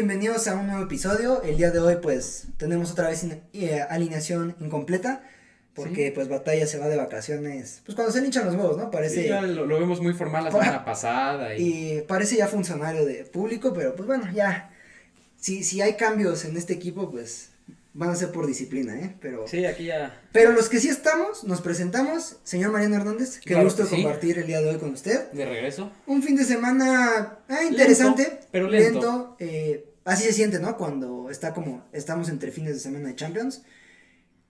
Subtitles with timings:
[0.00, 1.42] Bienvenidos a un nuevo episodio.
[1.42, 5.22] El día de hoy pues tenemos otra vez in- eh, alineación incompleta
[5.74, 7.80] porque pues Batalla se va de vacaciones.
[7.86, 8.90] Pues cuando se le hinchan los huevos, ¿no?
[8.90, 12.46] Parece Sí, ya lo, lo vemos muy formal la semana pasada y, y parece ya
[12.46, 14.70] funcionario de público, pero pues bueno, ya
[15.38, 17.48] si si hay cambios en este equipo pues
[17.94, 19.16] van a ser por disciplina, ¿eh?
[19.22, 23.54] Pero sí, aquí ya pero los que sí estamos, nos presentamos, señor Mariano Hernández, qué
[23.54, 24.02] Claro gusto que sí.
[24.02, 25.30] compartir el día de hoy con usted.
[25.32, 25.90] de regreso.
[26.06, 29.34] Un fin de semana ah, interesante, pero lento.
[29.38, 30.76] eh, así se siente, ¿no?
[30.78, 33.62] Cuando está como estamos entre fines de semana de Champions.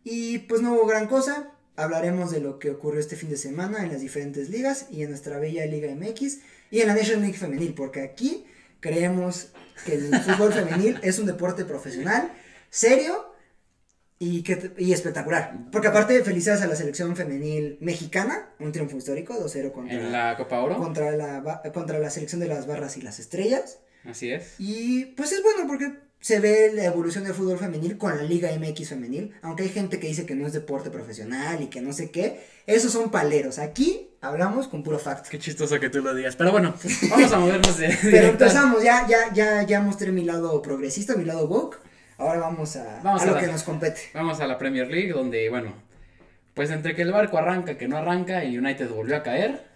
[0.04, 1.52] Y pues no hubo gran cosa.
[1.74, 5.10] Hablaremos de lo que ocurrió este fin de semana en las diferentes ligas y en
[5.10, 6.38] nuestra bella Liga MX
[6.70, 8.46] y en la National League femenil, porque aquí
[8.80, 9.48] creemos
[9.84, 12.32] que el fútbol femenil es un deporte profesional,
[12.70, 13.34] serio
[14.18, 15.54] y, que, y espectacular.
[15.70, 20.36] Porque aparte, felicidades a la selección femenil mexicana, un triunfo histórico, 2-0 contra En la
[20.36, 20.78] Copa Oro.
[20.78, 23.80] contra la, contra la selección de las barras y las estrellas.
[24.08, 24.54] Así es.
[24.58, 28.50] Y pues es bueno porque se ve la evolución del fútbol femenil con la Liga
[28.58, 29.32] MX femenil.
[29.42, 32.40] Aunque hay gente que dice que no es deporte profesional y que no sé qué.
[32.66, 33.58] Esos son paleros.
[33.58, 35.28] Aquí hablamos con puro facto.
[35.30, 36.34] Qué chistoso que tú lo digas.
[36.36, 36.74] Pero bueno,
[37.10, 41.24] vamos a movernos de Pero empezamos, ya, ya, ya, ya mostré mi lado progresista, mi
[41.24, 41.78] lado woke.
[42.18, 44.00] Ahora vamos a, Vamos a a lo la- que nos compete.
[44.14, 45.74] Vamos a la Premier League donde, bueno,
[46.54, 49.75] pues entre que el barco arranca, que no arranca, el United volvió a caer.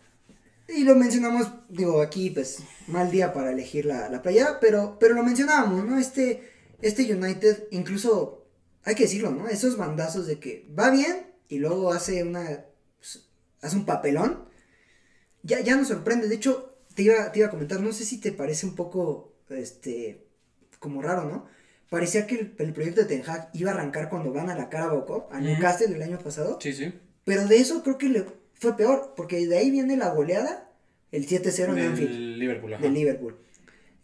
[0.74, 5.14] Y lo mencionamos, digo, aquí pues mal día para elegir la, la playera, pero, pero
[5.14, 5.98] lo mencionábamos, ¿no?
[5.98, 6.48] Este,
[6.80, 8.46] este United, incluso,
[8.84, 9.48] hay que decirlo, ¿no?
[9.48, 12.64] Esos bandazos de que va bien y luego hace una,
[12.98, 13.28] pues,
[13.60, 14.48] hace un papelón,
[15.42, 16.28] ya, ya nos sorprende.
[16.28, 19.34] De hecho, te iba, te iba a comentar, no sé si te parece un poco,
[19.48, 20.26] este,
[20.78, 21.46] como raro, ¿no?
[21.88, 24.68] Parecía que el, el proyecto de Ten Hag iba a arrancar cuando van a la
[24.68, 25.40] Carabao Cup, a.
[25.40, 26.58] Newcastle el año pasado.
[26.60, 26.92] Sí, sí.
[27.24, 28.24] Pero de eso creo que le
[28.60, 30.70] fue peor, porque de ahí viene la goleada,
[31.10, 32.82] el 7-0 en Del Anfield, Liverpool, ajá.
[32.84, 33.36] del Liverpool.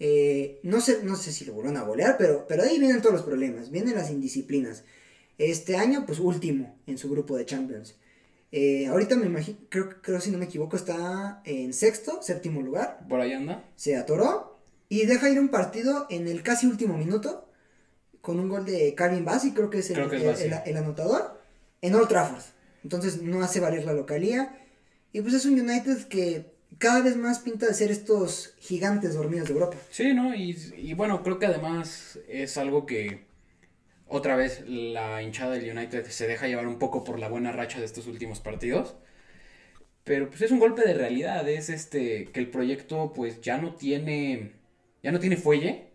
[0.01, 3.01] Eh, no, sé, no sé si lo volvieron a golear, pero, pero de ahí vienen
[3.01, 4.83] todos los problemas, vienen las indisciplinas.
[5.39, 7.95] Este año, pues último en su grupo de Champions.
[8.53, 13.07] Eh, ahorita me imagino, creo, creo si no me equivoco, está en sexto, séptimo lugar.
[13.09, 13.65] Por ahí anda.
[13.77, 17.49] Se atoró y deja ir un partido en el casi último minuto
[18.23, 20.47] con un gol de Calvin Bassey, creo que es el, Creo que es el- Bassey.
[20.49, 21.41] el- el anotador,
[21.83, 22.43] en Old Trafford.
[22.87, 24.57] Entonces no hace valer la localía.
[25.13, 29.49] Y pues es un United que cada vez más pinta de ser estos gigantes dormidos
[29.49, 29.77] de Europa.
[29.91, 30.37] Sí, ¿no?
[30.37, 33.27] Y, bueno, creo que además es algo que
[34.07, 37.81] otra vez la hinchada del United se deja llevar un poco por la buena racha
[37.81, 38.95] de estos últimos partidos.
[40.05, 43.75] Pero pues es un golpe de realidad, es este que el proyecto pues ya no
[43.75, 44.53] tiene
[45.03, 45.89] ya no tiene fuelle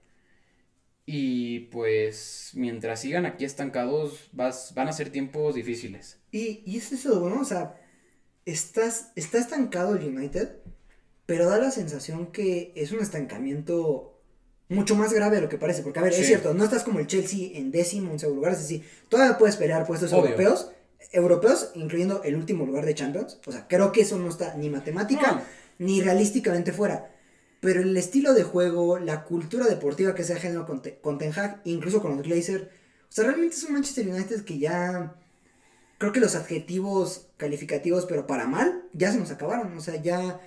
[1.13, 6.19] y pues mientras sigan aquí estancados vas, van a ser tiempos difíciles.
[6.31, 7.41] Y, y es eso, ¿no?
[7.41, 7.75] O sea,
[8.45, 10.55] estás, está estancado el United,
[11.25, 14.21] pero da la sensación que es un estancamiento
[14.69, 15.81] mucho más grave de lo que parece.
[15.83, 16.21] Porque, a ver, Sí.
[16.21, 19.37] es cierto, no estás como el Chelsea en décimo, en segundo lugar, es decir, todavía
[19.37, 20.27] puedes pelear puestos Obvio.
[20.27, 20.71] europeos,
[21.11, 23.37] europeos, incluyendo el último lugar de Champions.
[23.45, 25.41] O sea, creo que eso no está ni matemática No.
[25.85, 27.11] ni realísticamente fuera.
[27.61, 31.31] Pero el estilo de juego, la cultura deportiva que se ha generado con, con Ten
[31.33, 32.69] Hag, incluso con los Glazer,
[33.03, 35.15] o sea, realmente es un Manchester United que ya
[35.97, 39.77] creo que los adjetivos calificativos, pero para mal, ya se nos acabaron.
[39.77, 40.41] O sea, ya.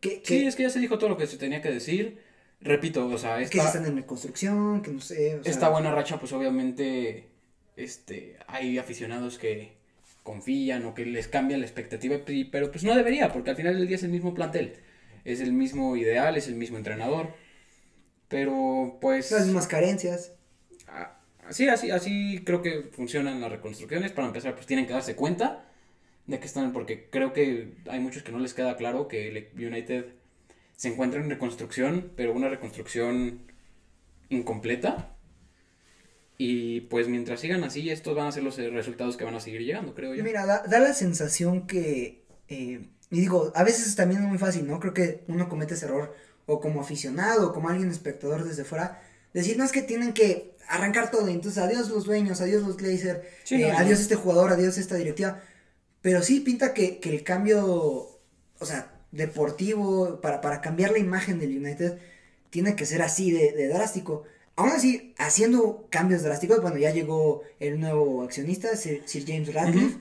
[0.00, 2.22] Que, que, Sí, es que ya se dijo todo lo que se tenía que decir.
[2.60, 5.36] Repito, o sea, que esta, si están en reconstrucción, que no sé.
[5.36, 7.28] o sea, esta buena racha, pues obviamente
[7.76, 9.76] este, hay aficionados que
[10.22, 12.16] confían o que les cambia la expectativa,
[12.50, 14.74] pero pues no debería, porque al final del día es el mismo plantel,
[15.26, 17.34] es el mismo ideal, es el mismo entrenador.
[18.28, 20.32] Pero pues Las mismas carencias.
[21.46, 24.12] así, así, así creo que funcionan las reconstrucciones.
[24.12, 25.68] Para empezar, pues tienen que darse cuenta
[26.26, 29.48] de que están, porque creo que hay muchos que no les queda claro que el
[29.54, 30.06] United
[30.76, 33.42] se encuentra en reconstrucción, pero una reconstrucción
[34.28, 35.12] incompleta.
[36.38, 39.62] Y pues mientras sigan así, estos van a ser los resultados que van a seguir
[39.62, 40.22] llegando, creo yo.
[40.22, 42.24] Mira, da, da la sensación que.
[42.48, 42.80] eh,
[43.10, 44.80] y digo, a veces también es muy fácil, ¿no?
[44.80, 46.14] Creo que uno comete ese error,
[46.46, 50.56] o como aficionado, o como alguien espectador desde fuera, decir, no es que tienen que
[50.68, 54.52] arrancar todo, y entonces adiós los dueños, adiós los Glazer, Sí, eh, adiós este jugador,
[54.52, 55.40] adiós esta directiva.
[56.02, 58.20] Pero sí pinta que, que el cambio,
[58.58, 61.98] o sea, deportivo, para, para cambiar la imagen del United,
[62.50, 64.24] tiene que ser así de, de drástico.
[64.56, 69.98] aún así, haciendo cambios drásticos, bueno, ya llegó el nuevo accionista, Sir, Sir James Radcliffe.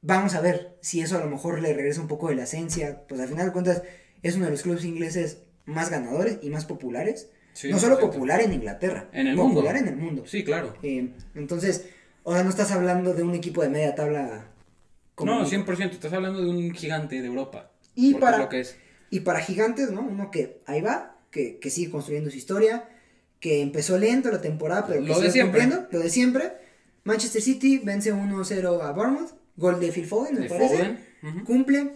[0.00, 3.02] Vamos a ver si eso a lo mejor le regresa un poco de la esencia.
[3.08, 3.82] Pues al final de cuentas,
[4.22, 7.30] es uno de los clubes ingleses más ganadores y más populares.
[7.52, 8.12] Sí, no solo perfecto.
[8.14, 9.78] popular en Inglaterra, En el popular mundo.
[9.80, 10.22] en el mundo.
[10.26, 10.74] Sí, claro.
[10.82, 11.86] Eh, entonces,
[12.24, 14.46] sea, no estás hablando de un equipo de media tabla.
[15.20, 17.72] No, 100%, estás hablando de un gigante de Europa.
[17.96, 18.76] Y para- lo que es.
[19.10, 20.02] Y para gigantes, ¿no?
[20.02, 22.88] Uno que ahí va, que, que sigue construyendo su historia,
[23.40, 25.60] que empezó lento la temporada, pero que Lo de sigue siempre.
[25.62, 26.52] cumpliendo, lo de siempre.
[27.04, 30.76] Manchester City vence 1-0 a Bournemouth, gol de Phil Foden, me De parece.
[30.76, 30.98] Foden.
[31.22, 31.44] Ujú.
[31.44, 31.90] Cumple,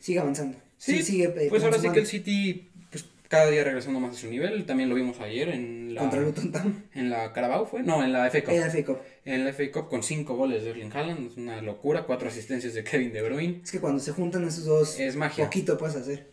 [0.00, 0.58] sigue avanzando.
[0.78, 1.24] Sí, sigue.
[1.36, 2.06] eh, pues ahora sí que el.
[2.06, 4.66] City, pues cada día regresando más a su nivel.
[4.66, 6.00] También lo vimos ayer en la.
[6.00, 6.84] Contra Luton Town.
[6.94, 7.82] En la Carabao fue.
[7.82, 8.52] No, en la FA Cup.
[8.54, 8.98] En la FA Cup.
[9.24, 11.30] En la FA Cup con cinco goles de Erling Haaland.
[11.30, 12.04] Es una locura.
[12.04, 13.60] Cuatro asistencias de Kevin De Bruyne.
[13.62, 15.44] Es que cuando se juntan esos dos, Es magia.
[15.44, 16.32] poquito puedes hacer.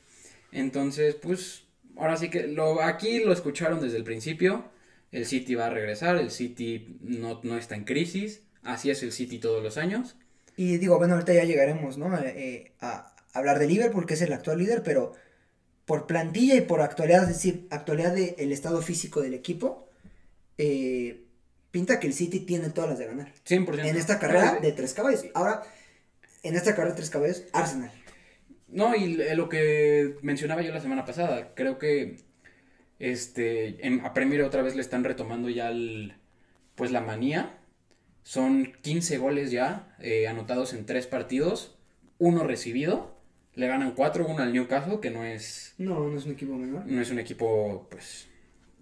[0.51, 1.63] Entonces, pues,
[1.97, 4.65] ahora sí que lo, aquí lo escucharon desde el principio.
[5.12, 8.41] El City va a regresar, el City no, no está en crisis.
[8.63, 10.15] Así es el City todos los años.
[10.61, 12.15] Y digo, bueno, ahorita ya llegaremos, ¿no?
[12.19, 15.13] Eh, eh, a hablar de Liverpool, que es el actual líder, pero
[15.85, 19.89] por plantilla y por actualidad, es decir, actualidad del estado físico del equipo,
[20.59, 21.25] eh,
[21.71, 23.33] pinta que el City tiene todas las de ganar.
[23.43, 23.89] 100%.
[23.89, 25.25] En esta carrera de tres caballos.
[25.33, 25.63] Ahora,
[26.43, 27.91] en esta carrera de tres caballos, Arsenal.
[28.67, 32.17] No, y lo que mencionaba yo la semana pasada, creo que
[32.99, 36.13] este en, a Premier otra vez le están retomando ya el,
[36.75, 37.57] pues la manía.
[38.23, 41.75] Son 15 goles ya eh, anotados en tres partidos,
[42.19, 43.19] uno recibido.
[43.56, 46.85] Le ganan 4-1 al Newcastle, que no es, No, no es un equipo menor.
[46.85, 48.27] no es un equipo pues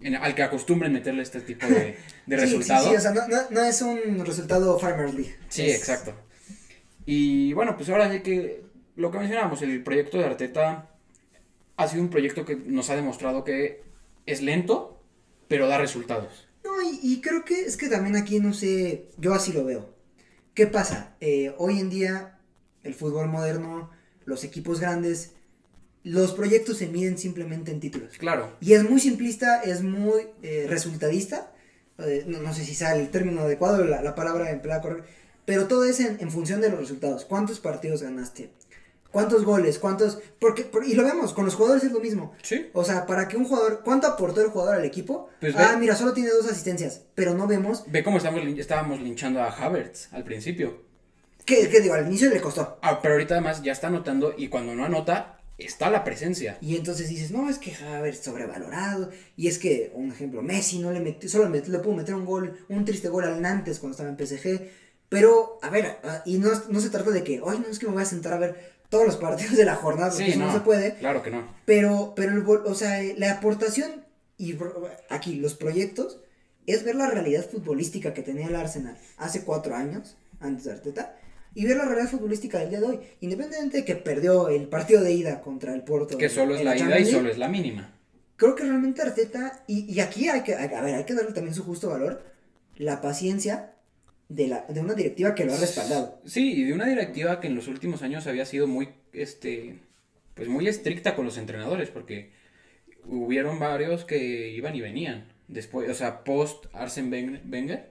[0.00, 1.74] en- al que acostumbren meterle este tipo de,
[2.26, 2.88] de Sí, sí, resultado.
[2.90, 5.34] Sí, o sea, no, no- no es un resultado Farmers League.
[5.48, 6.14] Sí, Es- exacto.
[7.06, 8.62] Y bueno, pues ahora sí que
[8.96, 10.90] lo que mencionábamos, el proyecto de Arteta
[11.76, 13.82] ha sido un proyecto que nos ha demostrado que
[14.26, 15.02] es lento,
[15.48, 16.46] pero da resultados.
[17.02, 19.94] Y creo que es que también aquí, no sé, yo así lo veo.
[20.54, 21.16] ¿Qué pasa?
[21.20, 22.38] Eh, hoy en día,
[22.82, 23.90] el fútbol moderno,
[24.24, 25.32] los equipos grandes,
[26.02, 28.16] los proyectos se miden simplemente en títulos.
[28.18, 31.52] Claro, Y es muy simplista, es muy eh, resultadista.
[31.98, 35.08] eh, no, no sé si sale el término adecuado, la, la palabra empleada correcta.
[35.44, 37.24] Pero todo es en, en función de los resultados.
[37.24, 38.50] ¿Cuántos partidos ganaste?
[39.12, 39.78] ¿Cuántos goles?
[39.78, 40.18] ¿Cuántos?
[40.38, 42.32] Porque, por- y lo vemos, con los jugadores es lo mismo.
[42.42, 42.70] sí.
[42.72, 45.28] O sea, para que un jugador, ¿cuánto aportó el jugador al equipo?
[45.40, 49.40] Pues ah, mira, solo tiene dos asistencias, pero no vemos Ve cómo estamos, estábamos linchando
[49.42, 50.82] a Havertz al principio.
[51.44, 52.78] que, que digo, al inicio le costó.
[52.82, 56.56] Ah, pero ahorita además ya está anotando y cuando no anota, está la presencia.
[56.60, 59.10] Y entonces dices, no, es que Havertz sobrevalorado.
[59.36, 62.56] Y es que, un ejemplo, Messi no le metió, solo le pudo meter un gol,
[62.68, 64.70] un triste gol al Nantes cuando estaba en PSG.
[65.08, 67.86] Pero, a ver, ah, y no, no se trata de que, ay, no es que
[67.86, 70.48] me voy a sentar a ver todos los partidos de la jornada, porque Sí, no.
[70.48, 70.94] no, se puede.
[70.96, 71.48] Claro que no.
[71.64, 74.04] Pero, pero el o sea, la aportación
[74.36, 74.56] y
[75.08, 76.20] aquí los proyectos
[76.66, 81.16] es ver la realidad futbolística que tenía el Arsenal hace cuatro años, antes de Arteta,
[81.54, 85.02] y ver la realidad futbolística del día de hoy, independientemente de que perdió el partido
[85.02, 86.18] de ida contra el Porto.
[86.18, 87.94] Que solo es la ida y solo es la mínima.
[88.36, 91.54] Creo que realmente Arteta, y, y aquí hay que, a ver, hay que darle también
[91.54, 92.22] su justo valor,
[92.76, 93.74] la paciencia
[94.30, 96.20] de, la, de una directiva que lo ha respaldado.
[96.24, 99.78] Sí, y de una directiva que en los últimos años había sido muy, este,
[100.34, 102.30] pues muy estricta con los entrenadores, porque
[103.06, 105.26] hubieron varios que iban y venían.
[105.48, 107.90] Después, o sea, post Arsen Wen- Wenger,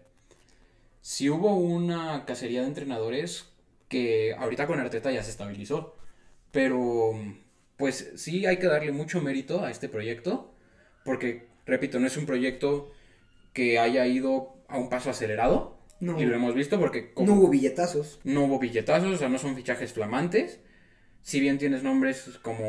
[1.01, 3.45] sí hubo una cacería de entrenadores
[3.87, 5.95] que ahorita con Arteta ya se estabilizó.
[6.51, 7.13] Pero,
[7.77, 10.53] pues sí hay que darle mucho mérito a este proyecto,
[11.05, 12.91] porque, repito, no es un proyecto
[13.53, 15.78] que haya ido a un paso acelerado.
[15.99, 16.19] No.
[16.21, 18.19] Y lo hemos visto porque como- No hubo billetazos.
[18.23, 20.59] no hubo billetazos, o sea, no son fichajes flamantes.
[21.21, 22.65] Si bien tienes nombres como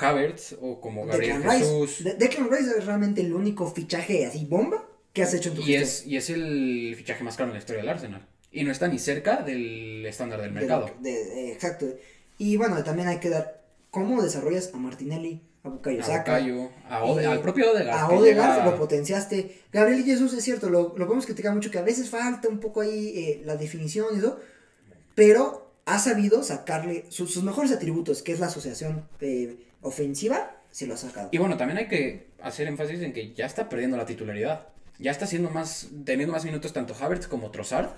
[0.00, 1.98] Havertz o como Gabriel Declan Jesús.
[1.98, 2.04] Rice.
[2.04, 5.62] De- Declan Rice es realmente el único fichaje así bomba que has hecho en tu
[5.62, 8.26] Y es, y es el fichaje más caro en la historia del Arsenal.
[8.50, 10.90] Y no está ni cerca del estándar del De- mercado.
[11.00, 11.86] de- de- exacto.
[12.38, 16.38] Y bueno, también hay que dar cómo desarrollas a Martinelli, a Bukayo A Saka.
[16.38, 17.98] Bukayo, a Ode- eh, al propio Odegaard.
[17.98, 19.60] A Odegaard llega- lo potenciaste.
[19.72, 22.80] Gabriel Jesús es cierto, lo, lo podemos criticar mucho que a veces falta un poco
[22.80, 24.38] ahí eh, la definición y eso.
[25.14, 30.86] Pero ha sabido sacarle sus, sus mejores atributos, que es la asociación eh, ofensiva, se
[30.86, 31.28] lo ha sacado.
[31.32, 34.68] Y bueno, también hay que hacer énfasis en que ya está perdiendo la titularidad.
[34.98, 37.88] Ya está haciendo más, teniendo más minutos tanto Havertz como Trossard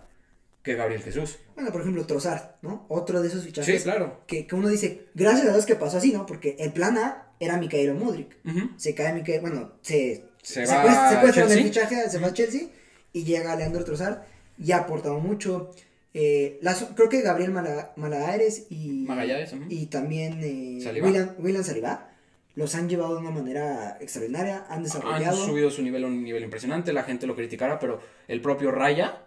[0.63, 1.39] que Gabriel Jesús.
[1.55, 2.87] Bueno, por ejemplo, Trossard, ¿no?
[2.89, 3.79] Otro de esos fichajes.
[3.79, 4.21] Sí, claro.
[4.27, 6.25] Que, que uno dice, gracias a Dios que pasó así, ¿no?
[6.27, 8.37] Porque el plan A era Mikaelo Mudrik.
[8.45, 8.71] Ujú.
[8.77, 12.69] Se cae Mikael, bueno, se, Se se va fichaje, se va a Chelsea
[13.13, 14.19] y llega Leandro Trossard.
[14.59, 15.71] Ya ha aportado mucho.
[16.15, 20.79] Eh, las- creo que Gabriel Mala- Malagares y, Magallanes, y también eh.
[21.03, 22.11] William, William Saliba
[22.55, 25.37] los han llevado de una manera extraordinaria, han Han desarrollado.
[25.47, 29.23] subido su nivel a un nivel impresionante, la gente lo criticará, pero el propio Raya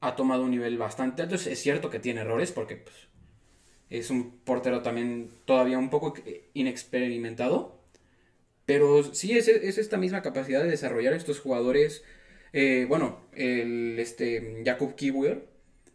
[0.00, 1.36] ha tomado un nivel bastante alto.
[1.36, 2.94] Es cierto que tiene errores porque pues,
[3.90, 6.14] es un portero también todavía un poco
[6.54, 7.80] inexperimentado,
[8.66, 12.04] pero sí es, es esta misma capacidad de desarrollar estos jugadores.
[12.52, 15.48] eh, bueno, el este Jakub Kiwier,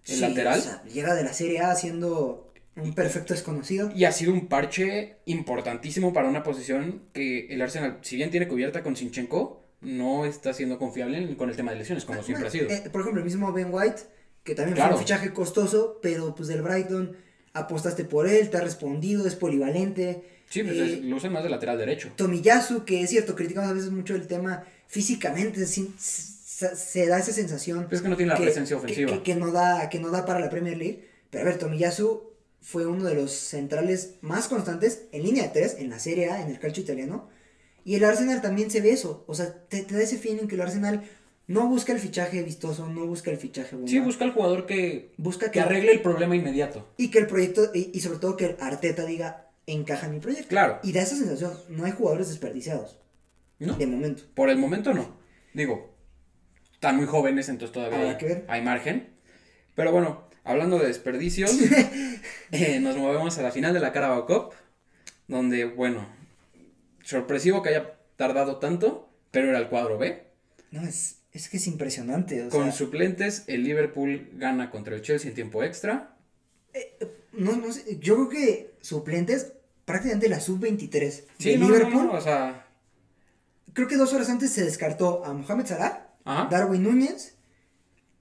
[0.08, 3.92] el Sí, lateral, o sea, llega de la Serie A siendo un perfecto desconocido.
[3.94, 8.48] y ha sido un parche importantísimo para una posición que el Arsenal, si bien tiene
[8.48, 12.52] cubierta con Sinchenko, no está siendo confiable con el tema de lesiones, como siempre ha
[12.52, 12.70] sido.
[12.70, 14.02] Eh, por ejemplo, el mismo Ben White,
[14.44, 14.92] que también Claro.
[14.92, 17.16] fue un fichaje costoso, pero pues del Brighton
[17.54, 20.24] apostaste por él, te ha respondido, es polivalente.
[20.50, 22.12] Sí, pues Eh, es- lo usan más de lateral derecho.
[22.16, 27.20] Tomiyasu, que es cierto, criticamos a veces mucho el tema físicamente, sin- se, se da
[27.20, 29.12] esa sensación Es que no tiene la presencia ofensiva.
[29.14, 31.08] que, que no da, que no da para la Premier League.
[31.30, 32.24] Pero a ver, Tomiyasu
[32.62, 36.42] fue uno de los centrales más constantes en línea de tres, en la Serie A,
[36.42, 37.30] en el calcio italiano.
[37.86, 39.24] Y el Arsenal también se ve eso.
[39.28, 41.04] O sea, te, te da ese feeling que el Arsenal
[41.50, 43.90] no busca el fichaje vistoso, no busca el fichaje bomba.
[43.90, 46.88] Sí, busca al jugador que, busca que que, arregle el problema inmediato.
[46.96, 50.48] y que el proyecto, y, y sobre todo que Arteta diga, encaja en mi proyecto.
[50.48, 50.80] Claro.
[50.84, 53.00] Y da esa sensación, no hay jugadores desperdiciados,
[53.58, 53.74] ¿No?
[53.74, 54.24] de momento.
[54.36, 55.18] Por el momento no.
[55.56, 55.96] Digo,
[56.74, 59.10] están muy jóvenes, entonces todavía hay, hay margen.
[59.74, 61.52] Pero bueno, hablando de desperdicios,
[62.52, 64.54] eh, nos movemos a la final de la Carabao Cup,
[65.28, 66.08] donde, bueno,
[67.10, 70.24] sorpresivo que haya tardado tanto, pero era el cuadro B.
[70.72, 72.46] No, es, es que es impresionante.
[72.46, 76.16] O Con sea, suplentes, el Liverpool gana contra el Chelsea en tiempo extra.
[77.34, 79.54] no, no sé, yo creo que suplentes,
[79.86, 82.06] prácticamente la sub-23 Sí, no, no, Liverpool.
[82.08, 82.66] no, o sea,
[83.74, 86.48] Creo que dos horas antes se descartó a Mohamed Salah, ajá.
[86.50, 87.36] Darwin Núñez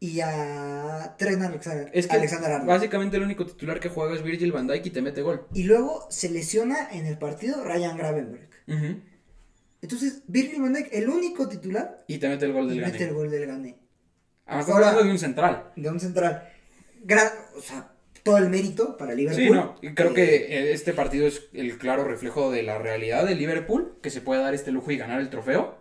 [0.00, 2.69] y a Trent Alexander, Es que Alexander Arnold.
[2.69, 5.47] básicamente el único titular que juega es Virgil van Dijk y te mete gol.
[5.55, 8.49] Y luego se lesiona en el partido Ryan Gravenberg.
[9.81, 13.05] Entonces, Virgil van Dijk, el único titular, Y te mete el gol del mete Gane.
[13.05, 13.76] el gol del Gane.
[14.47, 15.73] Además, estamos Ahora- hablando de un central.
[15.76, 16.49] De un central.
[17.05, 17.93] Gran, o sea,
[18.25, 19.45] todo el mérito para Liverpool.
[19.45, 23.25] Sí, no, creo Eh, que eh, este partido es el claro reflejo de la realidad
[23.26, 25.78] de Liverpool, que se puede dar este lujo y ganar el trofeo,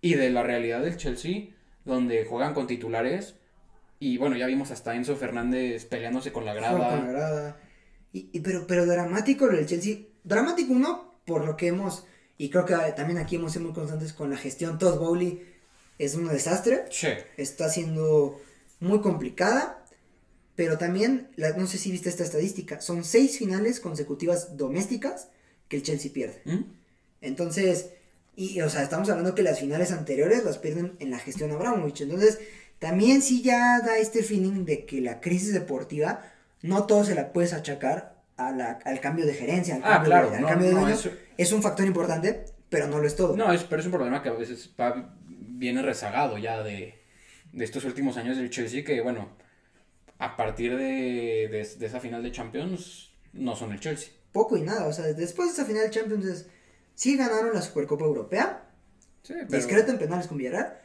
[0.00, 1.48] y de la realidad del Chelsea,
[1.86, 3.36] donde juegan con titulares,
[3.98, 7.12] y bueno, ya vimos hasta Enzo Fernández peleándose con la Juega con la grada.
[7.12, 7.60] grada.
[8.12, 10.00] Y, y pero, pero dramático lo del Chelsea.
[10.24, 12.04] Dramático uno, por lo que hemos,
[12.36, 14.78] y creo que también aquí hemos sido muy constantes con la gestión.
[14.78, 15.40] Todd Bowley
[15.98, 16.84] es un desastre.
[16.90, 17.08] Sí.
[17.38, 18.38] Está siendo
[18.80, 19.82] muy complicada.
[20.56, 25.28] Pero también, la- no sé si viste esta estadística, son seis finales consecutivas domésticas
[25.68, 26.40] que el Chelsea pierde.
[26.46, 26.62] ¿Mm?
[27.20, 27.90] Entonces,
[28.36, 32.02] y o sea, estamos hablando que las finales anteriores las pierden en la gestión Abramovich.
[32.02, 32.38] Entonces,
[32.78, 36.22] también sí ya da este feeling de que la crisis deportiva
[36.62, 40.10] no todo se la puedes achacar a la- al cambio de gerencia, al Ah, cambio,
[40.10, 40.94] claro, de, al no, cambio de no, dueño.
[40.94, 43.36] eso- Es un factor importante, pero no lo es todo.
[43.36, 46.94] No, es, pero es un problema que a veces va- viene rezagado ya de,
[47.52, 49.30] de estos últimos años del Chelsea, que bueno,
[50.18, 54.10] a partir de, de- de esa final de Champions, no son el Chelsea.
[54.32, 56.46] Poco y nada, o sea, después de esa final de Champions es-
[56.96, 58.64] sí ganaron la Supercopa Europea,
[59.22, 60.76] Sí, discreta en penales con Villarreal,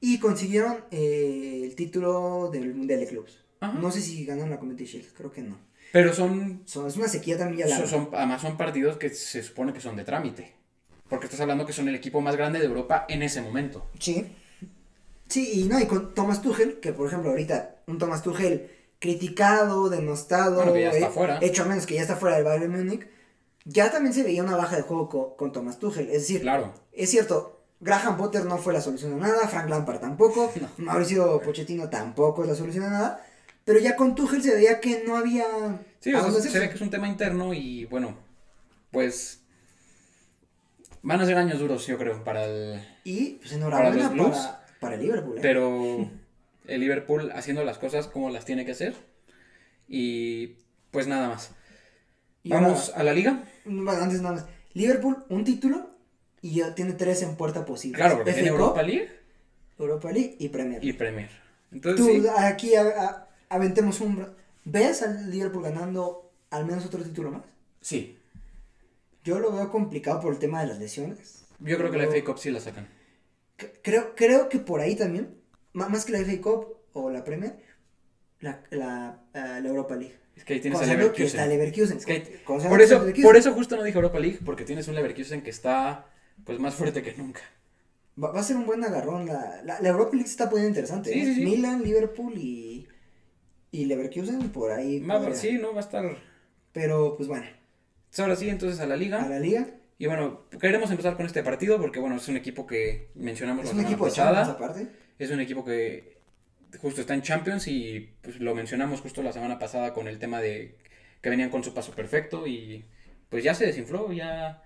[0.00, 3.44] y consiguieron eh, el título del Mundial de Clubs.
[3.60, 3.78] Ajá.
[3.78, 5.56] No sé si ganaron la Community Shield, creo que no.
[5.92, 7.86] Pero son Son- es una sequía también ya larga.
[7.88, 10.54] Son, son- además son partidos que se supone que son de trámite.
[11.08, 13.88] Porque estás hablando que son el equipo más grande de Europa en ese momento.
[13.98, 14.26] Sí.
[15.28, 19.88] Sí, y no, y con Thomas Tuchel, que por ejemplo ahorita, un Thomas Tuchel criticado,
[19.88, 21.38] denostado, Bueno, que ya está eh, fuera.
[21.42, 23.06] hecho a menos que ya está fuera del Bayern Múnich,
[23.70, 26.06] ya también se veía una baja de juego co- con, Thomas Tuchel.
[26.06, 26.72] Es decir, Claro.
[26.92, 31.88] es cierto, Graham Potter no fue la solución a nada, Frank Lampard tampoco, Mauricio Pochettino
[31.90, 33.26] tampoco es la solución a nada,
[33.64, 35.44] pero ya con Tuchel se veía que no había...
[36.00, 38.16] Sí, o sea, se ve que es un tema interno y bueno,
[38.90, 39.40] pues
[41.02, 42.82] van a ser años duros, yo creo, para el...
[43.04, 44.48] Y pues enhorabuena Para para, los Blues.
[44.80, 45.36] para, el Liverpool.
[45.36, 45.40] ¿eh?
[45.42, 46.10] Pero
[46.66, 48.94] el Liverpool haciendo las cosas como las tiene que hacer.
[49.86, 50.56] Y
[50.90, 51.50] pues nada más.
[52.48, 53.44] Y Vamos ahora- a la liga.
[53.66, 54.46] Bueno, antes nada más.
[54.72, 55.90] Liverpool, un título
[56.40, 57.98] y ya tiene tres en puerta posibles.
[57.98, 59.10] Claro, porque tiene Cup, Europa League
[59.78, 60.82] Europa League y Premier.
[60.84, 61.28] y Premier.
[61.70, 64.26] Entonces, Tú, sí, aquí a- a- aventemos un...
[64.64, 67.42] ¿Ves al Liverpool ganando al menos otro título más?
[67.80, 68.14] sí.
[69.24, 71.44] Yo lo veo complicado por el tema de las lesiones.
[71.58, 72.88] Yo creo que la FA Cup sí la sacan.
[73.82, 75.34] Creo, creo que por ahí también,
[75.74, 77.58] más que la FA Cup o la Premier,
[78.40, 80.16] la, la, la Europa League.
[80.38, 81.98] Es que ahí tienes que está Leverkusen.
[81.98, 83.22] Es que Por eso, Leverkusen.
[83.22, 86.06] por eso justo no dije Europa League, porque tienes un Leverkusen que está
[86.44, 87.40] pues más fuerte que nunca.
[88.22, 89.26] Va, va a ser un buen agarrón.
[89.26, 91.12] La, la, la Europa League se está poniendo interesante.
[91.12, 91.24] Sí, ¿eh?
[91.24, 91.44] sí, sí.
[91.44, 92.86] Milan, Liverpool y,
[93.72, 95.00] y Leverkusen por ahí.
[95.00, 95.34] Podría.
[95.34, 96.16] sí, no va a estar.
[96.72, 97.46] Pero pues bueno,
[98.18, 99.22] Ahora sí, entonces a la liga.
[99.22, 99.66] a la liga.
[99.98, 103.70] Y bueno, queremos empezar con este partido porque, bueno, es un equipo que mencionamos Es
[103.70, 104.46] la un semana equipo de pasada.
[104.46, 104.88] Champions aparte.
[105.18, 106.17] Es un equipo que
[106.80, 110.40] justo está en Champions y pues lo mencionamos justo la semana pasada con el tema
[110.40, 110.76] de
[111.22, 112.84] que venían con su paso perfecto y
[113.28, 114.62] pues ya se desinfló, ya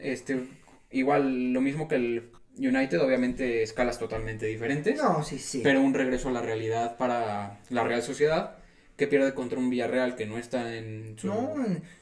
[0.00, 0.46] este
[0.90, 5.60] igual lo mismo que el United, obviamente escalas totalmente diferentes, No, sí, sí.
[5.64, 8.56] pero un regreso a la realidad para la Real Sociedad
[8.96, 11.54] que pierde contra un Villarreal que no está en su, No,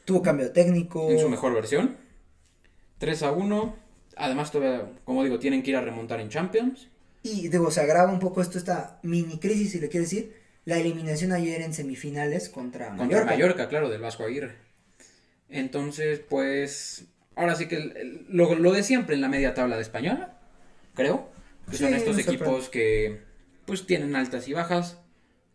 [0.05, 1.09] tuvo cambio técnico.
[1.11, 1.97] en su mejor versión.
[2.99, 3.77] 3 a 1.
[4.17, 6.89] Además, todavía, como digo, tienen que ir a remontar en Champions.
[7.23, 10.41] Y digo, se agrava un poco esto, esta mini crisis, si le quiere decir.
[10.65, 13.25] La eliminación ayer en semifinales contra, Contra Mallorca.
[13.33, 14.57] Mallorca, claro, del Vasco Aguirre.
[15.49, 20.39] Entonces, pues, ahora sí que lo, lo de siempre en la media tabla de española,
[20.95, 21.29] creo.
[21.71, 23.21] Que son estos no equipos que,
[23.67, 24.99] pues, tienen altas y bajas.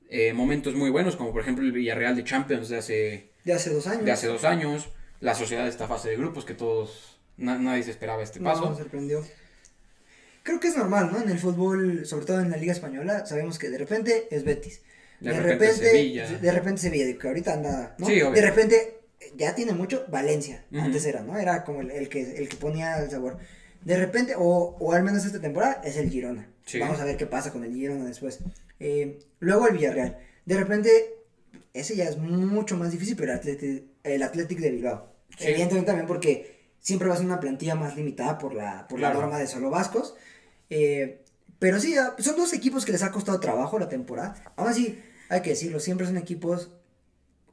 [0.10, 3.72] eh, momentos muy buenos, como por ejemplo el Villarreal de Champions de hace, De hace
[3.74, 4.06] dos años.
[4.06, 4.90] de hace dos años.
[5.20, 8.76] La sociedad de esta fase de grupos que todos, na- nadie se esperaba este paso.
[8.76, 9.24] sorprendió.
[10.46, 11.22] Creo que es normal, ¿no?
[11.24, 14.82] En el fútbol, sobre todo en la Liga Española, sabemos que de repente es Betis.
[15.20, 16.30] De repente Sevilla.
[16.40, 18.06] De repente Sevilla, que ahorita anda, ¿no?
[18.06, 19.00] Sí, de repente,
[19.36, 20.64] ya tiene mucho, Valencia.
[20.72, 21.36] Antes era, ¿no?
[21.36, 23.40] Era como el, el que, el que ponía el sabor.
[23.84, 26.48] De repente, o, o al menos esta temporada, es el Girona.
[26.64, 26.80] Sí.
[26.80, 28.38] Vamos a ver qué pasa con el Girona después.
[28.80, 30.20] Eh, luego el Villarreal.
[30.46, 30.92] De repente,
[31.74, 35.12] ese ya es mucho más difícil, pero el Athletic, el Athletic de Bilbao.
[35.40, 35.48] Sí.
[35.48, 39.16] Evidentemente también porque siempre va a ser una plantilla más limitada por la, por Claro.
[39.16, 40.16] la norma de solo vascos.
[40.70, 41.24] Eh,
[41.60, 44.36] pero sí, ah, son dos equipos que les ha costado trabajo la temporada.
[44.56, 46.72] Aún así, hay que decirlo, siempre son equipos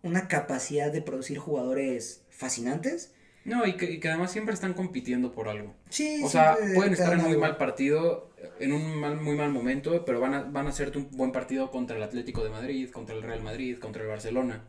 [0.02, 3.14] una capacidad de producir jugadores fascinantes.
[3.44, 5.74] No, y que, y que además siempre están compitiendo por algo.
[5.90, 7.40] Sí, O sea, pueden estar en muy algo.
[7.40, 11.10] mal partido, en un mal, muy mal momento, pero van a, van a hacerte un
[11.10, 14.64] buen partido contra el Atlético de Madrid, contra el Real Madrid, contra el Barcelona.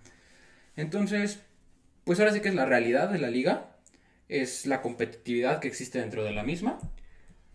[0.76, 1.40] Entonces,
[2.04, 3.75] pues ahora sí que es la realidad de la liga,
[4.27, 6.79] es la competitividad que existe dentro de la misma.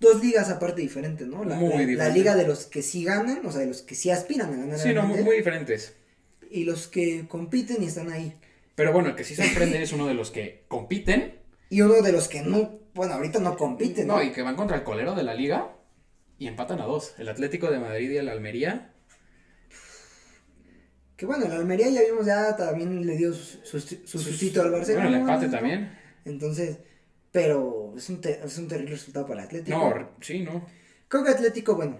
[0.00, 1.44] Dos ligas aparte diferentes, ¿no?
[1.44, 3.94] La, Muy la- la liga de los que sí ganan, o sea, de los que
[3.94, 4.78] sí aspiran a ganar.
[4.78, 5.94] Sí, no, muy, diferentes.
[6.50, 8.34] Y los que compiten y están ahí.
[8.76, 11.34] Pero bueno, el que sí sorprende es uno de los que compiten,
[11.70, 14.16] Y uno de los que no, bueno, ahorita no compiten, ¿no?
[14.16, 15.76] no, y que van contra el colero de la liga
[16.38, 18.94] y empatan a dos, el Atlético de Madrid y el Almería.
[21.16, 24.70] Que bueno, el Almería ya vimos, ya también le dio su, su, su sustito al
[24.70, 25.04] Barcelona.
[25.08, 25.52] Bueno, el empate ¿no?
[25.52, 25.98] también.
[26.24, 26.78] Entonces,
[27.32, 29.78] pero es un, te- es un terrible resultado para el Atlético.
[29.78, 30.66] No, sí, no.
[31.08, 31.98] Creo que Atlético, bueno,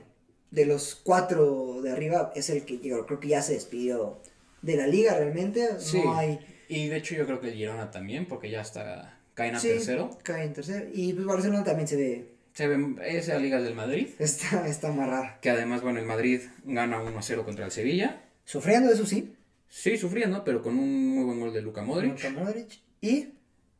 [0.51, 4.21] de los cuatro de arriba es el que yo creo que ya se despidió
[4.63, 5.69] de la liga realmente.
[5.79, 6.01] Sí.
[6.05, 6.39] No hay.
[6.69, 9.69] Y de hecho yo creo que el Girona también, porque ya está, caen a sí,
[9.69, 10.11] tercero.
[10.23, 10.87] Cae en tercero.
[10.93, 12.29] Y pues Barcelona también se ve.
[12.53, 15.39] Se ven esa liga del Madrid, Está, está amarrada.
[15.41, 18.21] que además, bueno, el Madrid gana 1-0 contra el Sevilla.
[18.45, 19.33] Sufriendo, eso sí.
[19.69, 22.15] Sí, sufriendo, pero con un muy buen gol de Luka Modric.
[22.15, 22.81] Luka Modric.
[23.01, 23.29] Y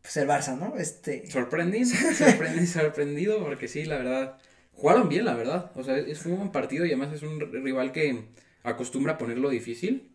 [0.09, 0.77] pues el Barça, ¿no?
[0.79, 1.31] Este.
[1.31, 4.39] Sorprendido, sorprendido, sorprendido, porque sí, la verdad,
[4.73, 5.71] jugaron bien, la verdad.
[5.75, 8.25] O sea, es un buen partido y además es un rival que
[8.63, 10.11] acostumbra a ponerlo difícil.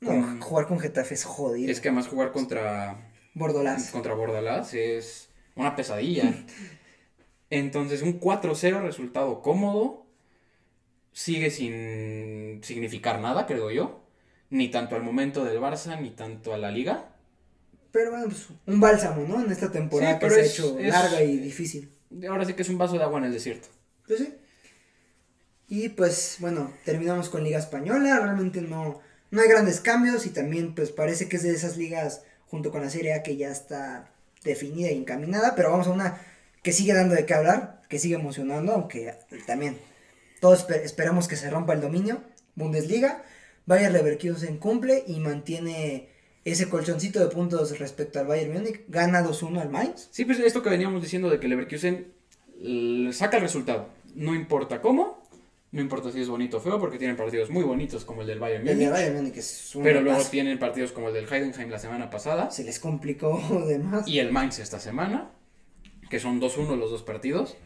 [0.00, 1.72] No, Con- jugar con Getafe es jodido.
[1.72, 3.90] Es que además jugar contra Bordolás.
[3.90, 6.32] contra Bordalás es una pesadilla.
[7.50, 10.06] Entonces, un 4-0 resultado cómodo.
[11.12, 14.04] Sigue sin significar nada, creo yo.
[14.50, 17.13] Ni tanto al momento del Barça, ni tanto a la liga.
[17.94, 19.40] Pero bueno, pues un bálsamo, ¿no?
[19.44, 21.92] En esta temporada Sí, que se ha hecho es- larga y difícil.
[22.28, 23.68] Ahora sí que es un vaso de agua en el desierto.
[24.06, 24.34] Pues sí.
[25.68, 28.18] Y pues bueno, terminamos con Liga Española.
[28.20, 32.22] Realmente no, no hay grandes cambios y también pues parece que es de esas ligas
[32.48, 34.10] junto con la Serie A que ya está
[34.42, 35.54] definida y encaminada.
[35.54, 36.20] Pero vamos a una
[36.64, 39.14] que sigue dando de qué hablar, que sigue emocionando, aunque
[39.46, 39.78] también
[40.40, 42.22] todos espe- esperamos que se rompa el dominio.
[42.56, 43.22] Bundesliga,
[43.66, 46.08] Bayer Leverkusen cumple y mantiene
[46.44, 48.82] ese colchoncito de puntos respecto al Bayern Múnich.
[48.88, 50.08] Gana 2-1 al Mainz.
[50.10, 52.12] Sí, pues esto que veníamos diciendo de que Leverkusen
[52.60, 53.88] l- saca el resultado.
[54.14, 55.26] No importa cómo,
[55.72, 58.38] no importa si es bonito o feo, porque tienen partidos muy bonitos como el del
[58.38, 58.90] Bayern El Múnich.
[58.90, 62.50] Bayern Múnich es un Pero luego tienen partidos como el del Heidenheim la semana pasada.
[62.50, 64.06] se les complicó de más.
[64.06, 65.30] y el Mainz esta semana,
[66.10, 67.56] que son 2-1 los dos partidos.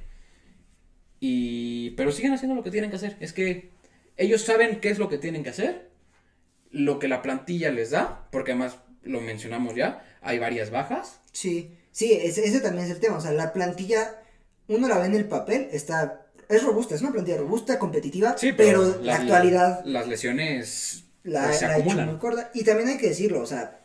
[1.20, 3.70] Y pero siguen haciendo lo que tienen que hacer, es que
[4.16, 5.87] ellos saben qué es lo que tienen que hacer,
[6.70, 11.20] lo que la plantilla les da, porque además lo mencionamos ya, hay varias bajas.
[11.32, 13.16] Sí, sí, ese, ese también es el tema.
[13.16, 14.22] O sea, la plantilla,
[14.68, 19.00] uno la ve en el papel, está, es robusta, es una plantilla robusta, competitiva, pero,
[19.02, 22.08] la, actualidad las lesiones la, pues, se la ha hecho acumulan.
[22.08, 22.50] muy corta.
[22.54, 23.80] Y también hay que decirlo, o sea,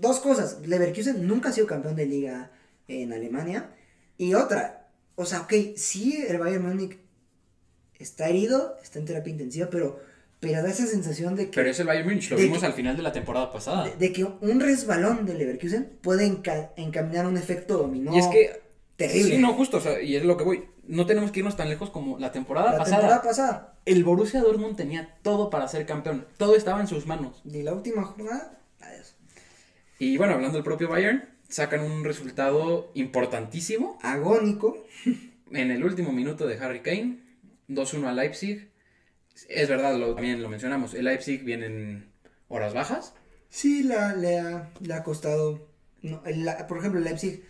[0.00, 0.58] dos cosas.
[0.66, 2.50] Leverkusen nunca ha sido campeón de liga
[2.88, 3.70] en Alemania.
[4.16, 6.98] Y otra, o sea, ok, sí, el Bayern Múnich
[7.98, 10.00] está herido, está en terapia intensiva, pero
[10.40, 12.66] pero da esa sensación de que, Pero es el Bayern Múnich, lo de vimos que-
[12.66, 13.84] al final de la temporada pasada.
[13.84, 18.26] de, de que un resbalón del Leverkusen puede enca- encaminar un efecto dominó y es
[18.28, 18.60] que
[18.96, 19.36] terrible.
[19.36, 20.64] Sí, no, justo, o sea, y es lo que voy.
[20.86, 22.96] No tenemos que irnos tan lejos como la temporada la pasada.
[22.98, 23.78] temporada pasada.
[23.84, 26.26] El Borussia Dortmund tenía todo para ser campeón.
[26.36, 27.40] Todo estaba en sus manos.
[27.44, 29.14] Y la última jornada, adiós.
[29.98, 34.84] Y bueno, hablando del propio Bayern, sacan un resultado importantísimo Agónico.
[35.52, 37.18] en el último minuto de Harry Kane.
[37.68, 38.69] 2-1 a Leipzig.
[39.48, 40.94] Es verdad, lo, también lo mencionamos.
[40.94, 42.12] El Leipzig viene en
[42.48, 43.14] horas bajas.
[43.48, 45.68] Sí, la, le, ha, le ha costado.
[46.02, 47.42] no, el- la- por ejemplo, el Leipzig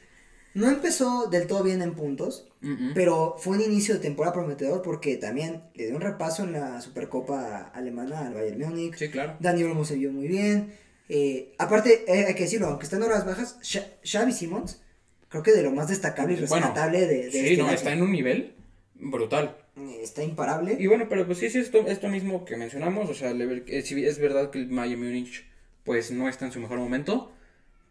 [0.55, 2.49] no empezó del todo bien en puntos,
[2.95, 6.81] pero fue un inicio de temporada prometedor porque también le dio un repaso en la
[6.81, 8.97] Supercopa alemana al Bayern Múnich.
[8.97, 9.37] Sí, claro.
[9.41, 10.75] Dani Olmo se vio muy bien.
[11.09, 14.83] Eh, aparte, eh, hay que decirlo, aunque está en horas bajas, Xa- Xavi Simons,
[15.29, 17.93] creo que de lo más destacable y Bueno, rescatable de, de Sí, este no, está
[17.93, 18.55] en un nivel
[18.95, 19.57] brutal.
[19.89, 20.77] Eh, está imparable.
[20.79, 23.85] Y bueno, pero pues sí, sí, esto, esto mismo que mencionamos, o sea, Lever- eh,
[24.09, 25.45] es verdad que el Bayern Múnich
[25.85, 27.33] pues no está en su mejor momento,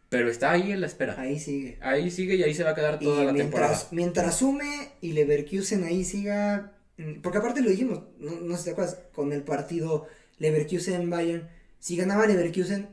[0.10, 1.16] pero está ahí en la espera.
[1.20, 1.78] Ahí sigue.
[1.82, 3.88] Ahí sigue y ahí se va a quedar toda y la mientras, temporada.
[3.92, 8.66] mientras sume y Leverkusen ahí siga, mm, porque aparte lo dijimos, no, no sé si
[8.66, 10.08] te acuerdas, con el partido
[10.40, 11.48] Leverkusen-Bayern,
[11.80, 12.88] si ganaba Leverkusen,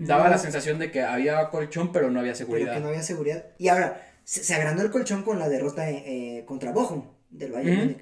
[0.00, 2.74] Daba no- la sensación de que había colchón, pero no había pero seguridad.
[2.74, 3.46] que no había seguridad.
[3.58, 7.76] Y ahora, se, se agrandó el colchón con la derrota eh, contra Bochum del Bayern.
[7.78, 7.98] Múnich.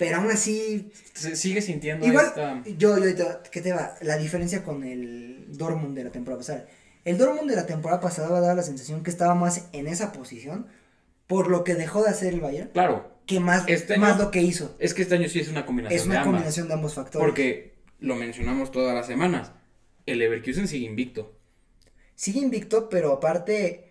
[0.00, 2.62] Pero aún así, Se sigue sintiendo igual, esta...
[2.78, 3.96] yo, yo, ¿qué te va?
[4.00, 6.66] La diferencia con el Dortmund de la temporada pasada.
[7.04, 9.86] El Dortmund de la temporada pasada va a dar la sensación que estaba más en
[9.86, 10.68] esa posición
[11.26, 14.30] por lo que dejó de hacer el Bayern Claro, que más, Este más año- lo
[14.30, 14.74] que hizo.
[14.78, 16.32] es que este año sí es una combinación Es de una ambas.
[16.32, 17.26] combinación de ambos factores.
[17.26, 19.52] Porque lo mencionamos todas las semanas.
[20.06, 21.38] El Leverkusen sigue invicto.
[22.14, 23.90] Sigue invicto, pero aparte,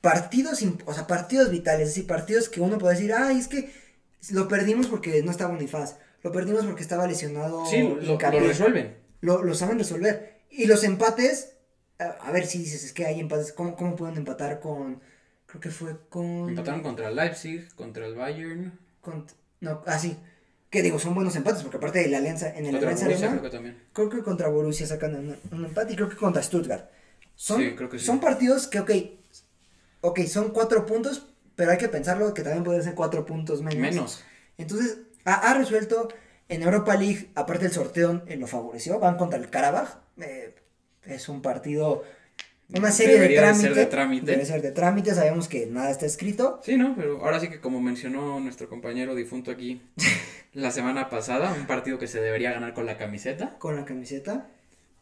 [0.00, 3.70] partidos, o sea, partidos vitales, es decir, partidos que uno puede decir, ay, es que
[4.30, 7.66] lo perdimos porque no estaba Bonifaz, lo perdimos porque estaba lesionado.
[7.66, 8.40] sí, lo, lo Hincapié".
[8.40, 8.96] resuelven.
[9.20, 10.40] Lo, lo saben resolver.
[10.50, 11.54] Y los empates,
[11.98, 15.00] a, a ver si dices, es que hay empates, ¿cómo, cómo pueden empatar con,
[15.46, 16.50] creo que fue con...
[16.50, 19.26] Empataron contra el Leipzig, contra el Bayern, con-
[19.60, 20.16] no, ah, sí.
[20.70, 23.40] Que digo, son buenos empates, porque aparte de la alianza, en el Alianza Borussia Arena,
[23.40, 23.82] creo que también.
[23.92, 26.90] Creo que contra Borussia sacan un, un empate y creo que contra Stuttgart.
[27.36, 28.04] Son, Sí, creo que sí.
[28.06, 28.90] son partidos que, ok,
[30.00, 33.78] ok, son cuatro puntos, pero hay que pensarlo que también pueden ser cuatro puntos menos.
[33.78, 34.24] Menos.
[34.58, 36.08] Entonces, ha, ha resuelto
[36.48, 39.98] en Europa League, aparte el sorteo eh, lo favoreció, van contra el Karabaj.
[40.20, 40.54] eh,
[41.04, 42.02] es un partido,
[42.74, 43.60] una serie de de trámite.
[43.60, 44.30] ser de trámite.
[44.30, 46.60] Debe ser de trámite, sabemos que nada está escrito.
[46.64, 46.94] Sí, ¿no?
[46.96, 49.82] Pero ahora sí que como mencionó nuestro compañero difunto aquí
[50.54, 54.48] la semana pasada, un partido que se debería ganar con la camiseta, Con la camiseta.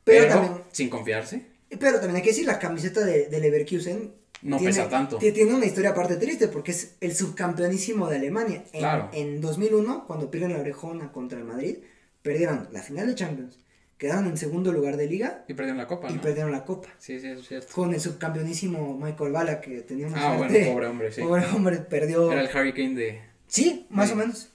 [0.05, 1.47] Pero, pero, también, sin confiarse.
[1.79, 5.19] pero también hay que decir, la camiseta de, de Leverkusen No tiene, pesa tanto.
[5.19, 8.65] ti- Tiene una historia aparte triste porque es el subcampeonísimo de Alemania.
[8.73, 9.09] En, Claro.
[9.13, 11.77] en 2001, cuando pierden la orejona contra el Madrid,
[12.23, 13.59] perdieron la final de Champions,
[13.99, 16.21] quedaron en segundo lugar de liga Y perdieron la copa, y ¿no?
[16.21, 16.89] perdieron la copa.
[16.99, 17.73] Sí, sí, es cierto.
[17.73, 20.59] Con el subcampeonísimo Michael Bala, que tenía una Ah, suerte.
[20.59, 21.21] bueno, pobre hombre, sí.
[21.23, 22.33] Pobre hombre, perdió.
[22.33, 23.21] Era el Hurricane de...
[23.47, 24.51] Sí, más o menos.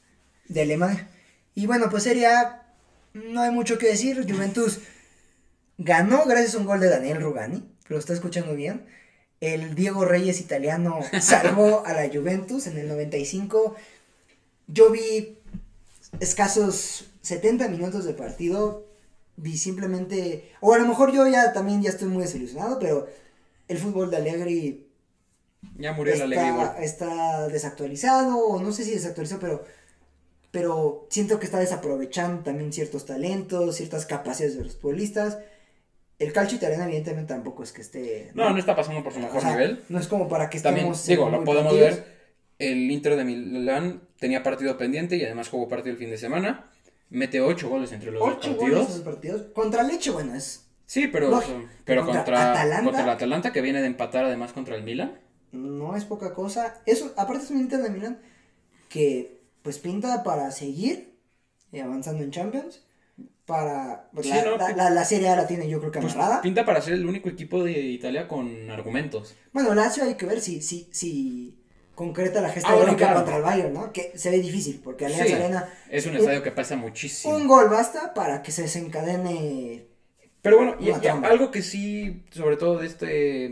[0.50, 1.08] De Alemania.
[1.56, 2.64] Y bueno, pues sería.
[3.14, 4.26] No hay mucho que decir.
[4.30, 4.80] Juventus
[5.78, 7.64] ganó gracias a un gol de Daniel Rugani.
[7.88, 8.86] Lo está escuchando bien.
[9.40, 13.76] El Diego Reyes italiano salvó a la Juventus en el 95.
[14.68, 15.38] Yo vi
[16.20, 18.86] escasos 70 minutos de partido.
[19.36, 20.52] Vi simplemente.
[20.62, 23.08] O a lo mejor yo ya también ya estoy muy desilusionado, pero
[23.68, 24.88] el fútbol de Allegri
[25.78, 29.66] Ya murió el está, está desactualizado, o no sé si desactualizado, pero,
[30.52, 35.38] pero siento que está desaprovechando también ciertos talentos, ciertas capacidades de los futbolistas.
[36.20, 38.32] El calcio italiano evidentemente tampoco es que esté...
[38.34, 39.84] No, no está pasando por su O mejor sea, nivel.
[39.90, 41.06] No es como para que También, estemos...
[41.06, 41.96] digo, muy lo podemos partidos.
[41.98, 42.18] ver.
[42.60, 46.72] El Inter de Milán tenía partido pendiente y además jugó partido el fin de semana.
[47.10, 48.88] Mete ocho goles entre los dos Ocho goles partidos.
[48.90, 49.42] en los partidos.
[49.54, 50.64] Contra Leche, bueno, es...
[50.88, 51.30] Sí, pero,
[51.86, 52.84] pero Contra contra, Atalanta.
[52.84, 55.20] contra el Atalanta que viene de empatar además contra el Milan.
[55.52, 56.82] No es poca cosa.
[56.86, 58.20] Eso, aparte es un Inter de Milán
[58.90, 61.14] que pues pinta para seguir
[61.80, 62.84] avanzando en Champions.
[63.48, 65.92] Para pues, Sí, la, no, la, pi- la- la Serie A la tiene yo creo
[65.92, 66.42] que Pues amarrada.
[66.42, 69.36] pinta para ser el único equipo de Italia con argumentos.
[69.54, 71.58] Bueno, Lazio hay que ver si, si, si
[71.96, 73.16] concreta la gesta Ah, claro.
[73.16, 73.94] contra el Bayern, ¿no?
[73.94, 77.36] Que se ve difícil, porque Alianza Sí, Arena, Es un Un- estadio que pasa muchísimo.
[77.36, 79.86] un gol basta para que se desencadene.
[80.42, 83.50] Pero bueno, y, y algo que sí, sobre todo de este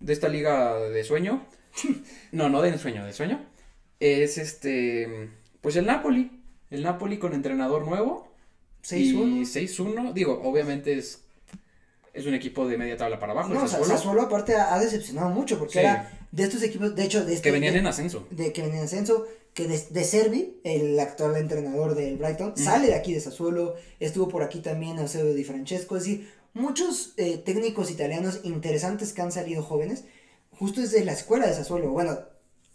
[0.00, 1.44] de esta liga de sueño,
[2.32, 3.44] no, no de sueño, de sueño,
[3.98, 8.27] es este, pues el Napoli, el Napoli con entrenador nuevo,
[8.84, 9.40] 6-1.
[9.40, 11.22] y 6-1, digo, obviamente es
[12.14, 13.50] es un equipo de media tabla para abajo.
[13.54, 15.78] No, Sassuolo, Sassuolo aparte ha, ha decepcionado mucho porque Sí.
[15.80, 18.26] era de estos equipos, de hecho, de este, que venían de, en ascenso.
[18.30, 22.88] de que venían en ascenso, que de, de Servi, el actual entrenador del Brighton, sale
[22.88, 27.38] de aquí de Sassuolo, estuvo por aquí también Eusebio Di Francesco, es decir, muchos eh,
[27.38, 30.04] técnicos italianos interesantes que han salido jóvenes,
[30.58, 32.18] justo desde la escuela de Sassuolo, bueno,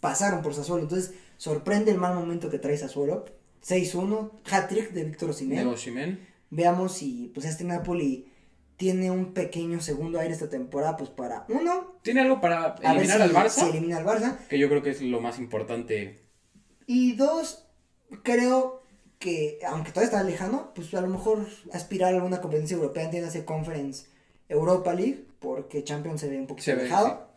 [0.00, 3.26] pasaron por Sassuolo, entonces sorprende el mal momento que trae Sassuolo,
[3.66, 6.26] 6-1, hat-trick de Víctor Osimhen, De Osimhen.
[6.50, 8.30] veamos si pues este Napoli
[8.76, 13.22] tiene un pequeño segundo aire esta temporada, pues para uno, Tiene algo para eliminar si,
[13.22, 16.20] al Barça, si elimina al Barça, que yo creo que es lo más importante.
[16.86, 17.64] y dos,
[18.22, 18.82] creo
[19.18, 23.44] que, aunque todavía está lejano, pues a lo mejor aspirar a alguna competencia europea, entiéndase
[23.44, 24.06] Conference
[24.48, 27.28] Europa League, porque Champions se ve un poquito Se ve, alejado.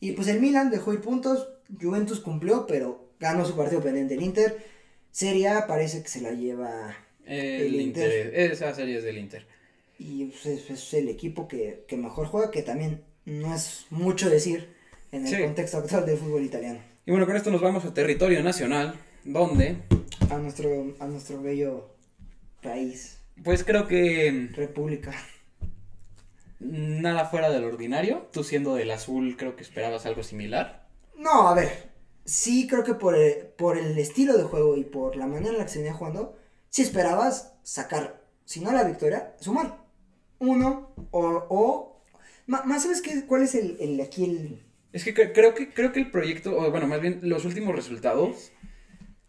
[0.00, 1.48] Y pues el Milan dejó ir puntos,
[1.80, 4.79] Juventus cumplió, pero ganó su partido pendiente el Inter.
[5.10, 6.96] Serie parece que se la lleva
[7.26, 7.40] El,
[7.74, 8.26] El Inter.
[8.26, 8.52] Inter.
[8.52, 9.46] Esa serie es del Inter.
[9.98, 14.30] y pues, es, es el equipo que, que mejor juega, que también no es mucho
[14.30, 14.68] decir
[15.12, 15.42] en el Sí.
[15.42, 16.80] contexto actual del fútbol italiano.
[17.06, 18.94] Y bueno, con esto nos vamos a territorio nacional,
[19.24, 19.76] donde,
[20.30, 21.90] A nuestro, a nuestro bello
[22.62, 25.12] país, pues creo que república.
[26.60, 28.28] nada fuera del ordinario.
[28.32, 30.86] Tú siendo del azul, creo que esperabas algo similar.
[31.16, 31.89] No, a ver,
[32.24, 35.58] sí creo que por el, por el estilo de juego y por la manera en
[35.58, 36.36] la que se venía jugando,
[36.68, 39.78] sí esperabas sacar, si no la victoria, sumar.
[40.38, 41.46] Uno o...
[41.50, 42.02] o
[42.46, 44.62] más sabes qué, cuál es el, el aquí el...
[44.92, 47.76] Es que cre- creo que creo que el proyecto, o bueno, más bien los últimos
[47.76, 48.50] resultados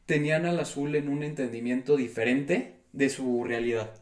[0.08, 3.94] tenían al azul en un entendimiento diferente de su realidad.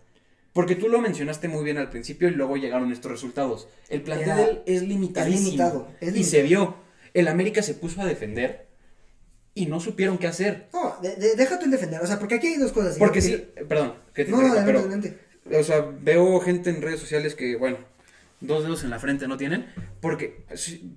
[0.54, 3.68] Porque tú lo mencionaste muy bien al principio y luego llegaron estos resultados.
[3.90, 5.38] El plantel Era- es limitadísimo.
[5.38, 6.66] es limitado, es Y se limitado.
[6.68, 6.76] vio.
[7.14, 8.69] El América se puso a defender
[9.62, 10.68] y no supieron qué hacer.
[10.74, 12.98] No, de- de- déjate en defender, o sea, porque aquí hay dos cosas.
[12.98, 15.18] Porque Y- sí, eh, perdón, que te No, no, pero, adelante.
[15.58, 17.78] o sea, veo gente en redes sociales que, bueno,
[18.42, 19.68] dos dedos en la frente no tienen,
[20.02, 20.46] porque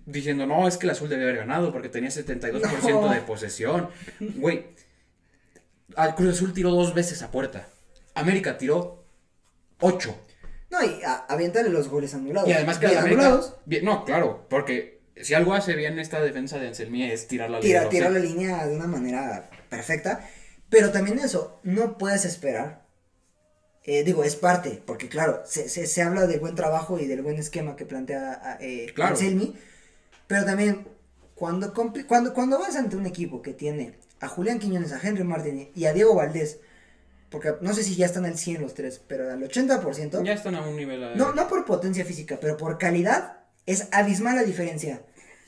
[0.06, 3.12] diciendo, no, es que el azul debe haber ganado porque tenía 72% No.
[3.12, 3.88] de posesión.
[4.20, 4.66] Güey,
[5.96, 7.68] al Cruz Azul tiró dos veces a puerta.
[8.14, 9.04] América tiró
[9.80, 10.16] ocho.
[10.70, 12.48] No, y a- aviéntale los goles anulados.
[12.48, 13.22] Y además que América.
[13.22, 17.50] anulados, bien- no, claro, porque si algo hace bien esta defensa de Anselmi es tirar
[17.50, 17.90] la tira, línea.
[17.90, 20.28] tira la línea de una manera perfecta.
[20.68, 22.82] Pero también eso, no puedes esperar.
[23.84, 27.20] eh, digo, es parte, porque claro, se, se, se habla del buen trabajo y del
[27.22, 29.10] buen esquema que plantea a- eh, Claro.
[29.16, 29.56] Anselmi.
[30.28, 30.86] Pero también,
[31.34, 35.70] cuando, cuando, cuando vas ante un equipo que tiene a Julián Quiñones, a Henry Martin
[35.74, 36.60] y a Diego Valdés,
[37.28, 40.22] porque no sé si ya están al 100 los tres, pero al 80%.
[40.24, 41.02] Ya están a un nivel.
[41.02, 45.02] eh, No, no por potencia física, pero por calidad, es abismal la diferencia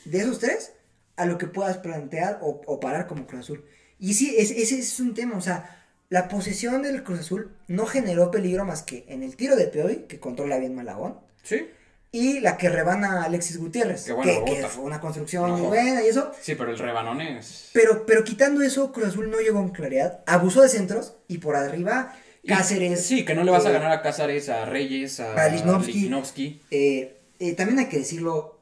[0.04, 0.72] de esos tres
[1.16, 3.64] a lo que puedas plantear o, o parar como Cruz Azul.
[3.98, 7.86] Y sí, es- ese es un tema, o sea, la posesión del Cruz Azul no
[7.86, 11.66] generó peligro más que en el tiro de Peoy, que controla bien Malagón, Sí,
[12.12, 15.56] y la que rebana a Alexis Gutiérrez, Qué buena que, que fue una construcción No.
[15.56, 16.30] muy buena y eso.
[16.40, 17.70] sí, pero el rebanón es.
[17.72, 21.56] Pero, pero quitando eso, Cruz Azul no llegó con claridad, abusó de centros y por
[21.56, 23.04] arriba Y- Cáceres.
[23.06, 25.48] Sí, que no le vas a eh, ganar a Cáceres, a Reyes, a.
[25.48, 26.62] Lichnowsky.
[26.70, 28.58] Eh, eh, también hay que decirlo,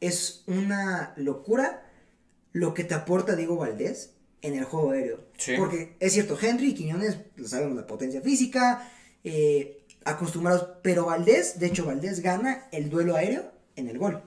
[0.00, 1.88] es una locura
[2.52, 5.24] lo que te aporta Diego Valdés en el juego aéreo.
[5.36, 5.54] Sí.
[5.56, 8.90] Porque es cierto, Henry y Quiñones, lo sabemos, la potencia física,
[9.22, 14.22] eh, acostumbrados, pero Valdés, de hecho Valdés gana el duelo aéreo en el gol.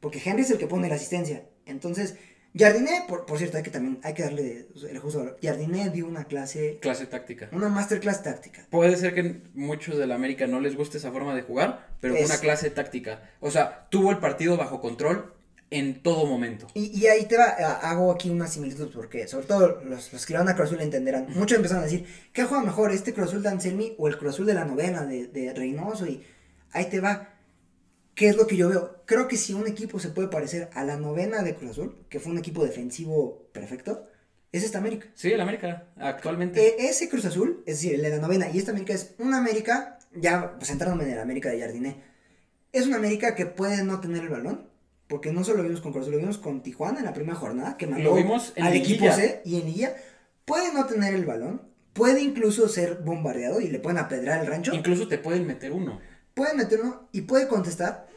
[0.00, 1.46] Porque Henry es el que pone la asistencia.
[1.66, 2.16] Entonces,
[2.58, 5.38] Jardiné, por, por cierto, hay que también, hay que darle el justo valor.
[5.42, 7.48] Jardiné dio una clase, Clase táctica.
[7.52, 8.66] una masterclass táctica.
[8.70, 12.14] Puede ser que muchos de la América no les guste esa forma de jugar, pero
[12.16, 13.22] Es- una clase táctica.
[13.40, 15.32] O sea, tuvo el partido bajo control
[15.70, 16.66] en todo momento.
[16.74, 20.32] Y, y ahí te va, hago aquí una similitud, porque sobre todo los, los que
[20.32, 21.26] le van a Cruz Azul entenderán.
[21.36, 24.34] Muchos empezaron a decir, ¿qué juega mejor, este Cruz Azul de Anselmi o el Cruz
[24.34, 26.06] Azul de la novena de, de Reynoso?
[26.08, 26.24] Y
[26.72, 27.29] ahí te va.
[28.20, 29.02] ¿Qué es lo que yo veo?
[29.06, 32.20] Creo que si un equipo se puede parecer a la novena de Cruz Azul, que
[32.20, 34.06] fue un equipo defensivo perfecto,
[34.52, 35.06] es esta América.
[35.14, 36.60] Sí, el América, actualmente.
[36.60, 39.38] Eh, ese Cruz Azul, es decir, el de la novena, y esta América es una
[39.38, 42.02] América, ya pues entrándome en el América de Jardiné,
[42.74, 44.68] es una América que puede no tener el balón,
[45.08, 47.36] porque no solo lo vimos con Cruz Azul, lo vimos con Tijuana en la primera
[47.36, 49.10] jornada, que mandó Lo vimos en al equipo.
[49.10, 49.96] C y en Liguilla,
[50.44, 51.62] puede no tener el balón,
[51.94, 55.98] puede incluso ser bombardeado y le pueden apedrar el rancho, Incluso te pueden meter uno,
[56.34, 58.09] puede meterlo y puede contestar,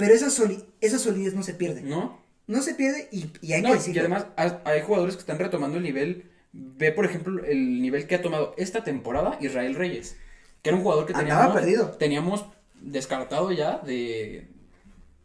[0.00, 1.82] pero esa, soli- esa solidez no se pierde.
[1.82, 2.20] ¿no?
[2.46, 4.00] No se pierde y, y hay No, que y decirlo.
[4.00, 6.30] además ha- hay jugadores que están retomando el nivel.
[6.52, 10.16] Ve, por ejemplo, el nivel que ha tomado esta temporada Israel Reyes,
[10.62, 11.90] que era un jugador que Andaba teníamos, perdido.
[11.98, 12.44] teníamos
[12.80, 14.48] descartado ya de,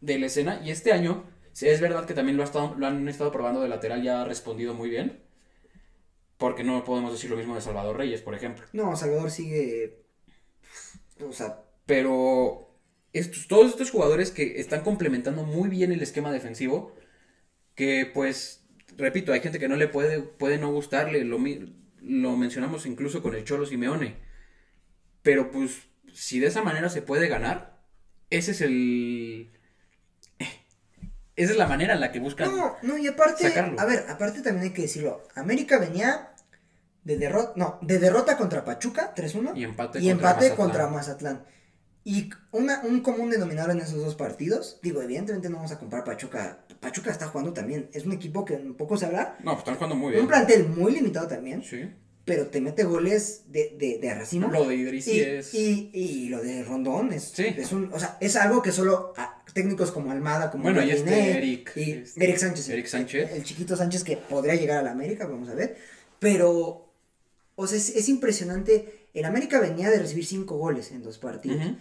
[0.02, 0.62] de la escena.
[0.64, 1.24] Y este año,
[1.60, 4.24] es verdad que también lo, ha estado, lo han estado probando de lateral y ha
[4.24, 5.24] respondido muy bien.
[6.38, 8.66] Porque no podemos decir lo mismo de Salvador Reyes, por ejemplo.
[8.74, 10.04] No, Salvador sigue,
[11.28, 12.65] o sea, Pero
[13.20, 16.96] estos, todos estos jugadores que están complementando muy bien el esquema defensivo,
[17.74, 18.66] que pues,
[18.98, 21.40] repito, hay gente que no le puede, puede no gustarle, lo,
[22.02, 24.18] lo mencionamos incluso con el Cholo Simeone,
[25.22, 27.82] pero pues, si de esa manera se puede ganar,
[28.30, 29.52] ese es el...
[31.38, 32.50] Esa es la manera en la que buscan...
[32.50, 33.78] No, no, y aparte, sacarlo.
[33.78, 35.28] a ver, aparte también hay que decirlo.
[35.36, 36.34] América venía
[37.04, 39.52] de derrota, no, de derrota contra Pachuca, 3-1.
[39.58, 40.56] Y empate y contra empate Mazatlán.
[40.56, 41.46] contra Mazatlán.
[42.08, 46.06] Y una, un común denominador en esos dos partidos, digo, evidentemente no vamos a comparar
[46.06, 46.60] Pachuca.
[46.80, 49.76] Pachuca está jugando también, es un equipo que un poco se habla, No, pues están
[49.76, 50.22] jugando muy bien.
[50.22, 51.82] un plantel muy limitado también, Sí.
[52.24, 54.50] pero te mete goles de, de, de racimo.
[54.50, 55.54] Lo de Idris Y, es...
[55.56, 57.48] y, y lo de Rondón es, Sí.
[57.58, 60.92] es un, o sea, es algo que solo a técnicos como Almada, como Bueno, y
[60.92, 63.32] este Eric, y este, Eric Sánchez, Eric Sánchez.
[63.32, 65.76] el, el chiquito Sánchez que podría llegar a la América, vamos a ver,
[66.20, 66.92] pero,
[67.56, 71.58] o sea, es, es impresionante, el América venía de recibir cinco goles en dos partidos,
[71.66, 71.76] Ujú.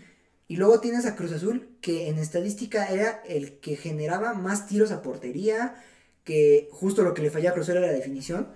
[0.48, 4.90] Y luego tienes a Cruz Azul, que en estadística era el que generaba más tiros
[4.92, 5.74] a portería,
[6.24, 8.48] que justo lo que le fallaba a Cruz Azul era la definición,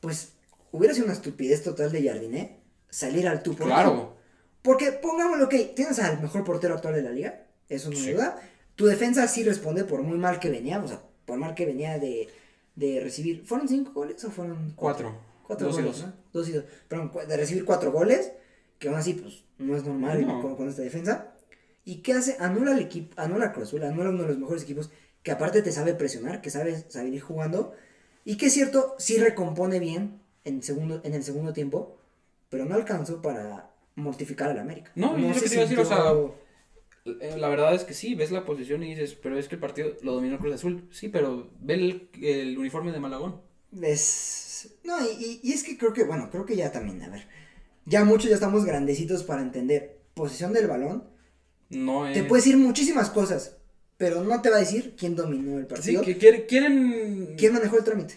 [0.00, 0.32] pues
[0.72, 3.66] hubiera sido una estupidez total de Jardiné salir al tú por.
[3.66, 4.16] Claro.
[4.62, 8.12] Porque pongámoslo que tienes al mejor portero actual de la liga, eso no Sí.
[8.12, 8.40] duda.
[8.74, 11.98] Tu defensa sí responde por muy mal que venía, o sea, por mal que venía
[11.98, 12.28] de,
[12.74, 13.44] de recibir.
[13.46, 15.16] ¿Fueron cinco goles o fueron Cuatro.
[15.46, 16.06] Cuatro Dos y goles, dos.
[16.08, 16.12] ¿no?
[16.32, 16.64] Dos y dos.
[16.88, 18.32] Perdón, de recibir cuatro goles,
[18.78, 20.40] que aún así, pues, no es normal No.
[20.42, 21.32] con, con esta defensa.
[21.84, 22.36] ¿Y qué hace?
[22.40, 24.90] Anula al equipo, anula Cruz Azul, anula uno de los mejores equipos,
[25.22, 27.74] que aparte te sabe presionar, que sabe salir jugando,
[28.24, 31.96] y que es cierto, sí recompone bien en, segundo, en el segundo tiempo,
[32.48, 34.90] pero no alcanzó para mortificar al América.
[34.94, 36.34] No, y es lo se que te iba a decir, o sintió-
[37.20, 39.60] Eh, La verdad es que sí, ves la posición y dices, pero es que el
[39.60, 40.88] partido lo dominó Cruz Azul.
[40.90, 43.40] Sí, pero ve el, el uniforme de Malagón.
[43.80, 44.74] Es...
[44.84, 47.28] No, y, y- y es que creo que, bueno, creo que ya también, a ver,
[47.86, 51.04] ya muchos ya estamos grandecitos para entender posición del balón.
[51.70, 52.14] No es...
[52.14, 53.56] Te puede decir muchísimas cosas,
[53.96, 57.34] pero no te va a decir quién dominó el Sí, partido, que quiere- quieren...
[57.38, 58.14] quién manejó el trámite.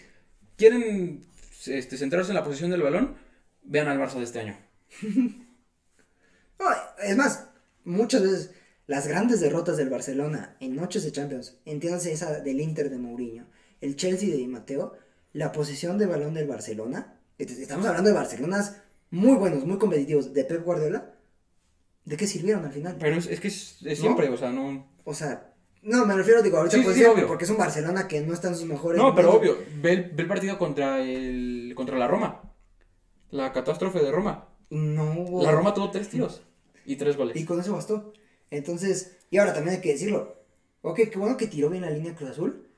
[0.56, 1.24] quieren
[1.66, 3.14] este, centrarse en la posición del balón.
[3.62, 4.56] Vean al Barça de este año.
[6.58, 6.66] No,
[7.02, 7.46] es más,
[7.84, 8.50] muchas veces
[8.86, 13.46] las grandes derrotas del Barcelona en noches de Champions, entiéndase esa del Inter de Mourinho,
[13.80, 14.92] el Chelsea de Di Matteo,
[15.32, 18.76] la posición de balón del Barcelona, est- estamos hablando de Barcelonas
[19.10, 21.14] muy buenos, muy competitivos, de Pep Guardiola,
[22.04, 22.96] ¿de qué sirvieron al final?
[22.98, 24.04] Pero es, es que es, es ¿No?
[24.04, 24.88] siempre, o sea, no...
[25.04, 25.50] O sea,
[25.82, 28.54] no, me refiero, digo, ahorita Sí, pues, porque es un Barcelona que no está en
[28.54, 32.52] sus mejores No, pero obvio, ve el, ve el partido contra el contra la Roma.
[33.30, 34.48] La catástrofe de Roma.
[34.68, 35.42] No hubo...
[35.42, 36.42] La Roma tuvo tres tiros
[36.84, 37.36] y tres goles.
[37.36, 38.12] Y con eso bastó.
[38.50, 40.36] Entonces, y ahora también hay que decirlo.
[40.82, 42.68] Ok, qué bueno que tiró bien la línea Cruz Azul.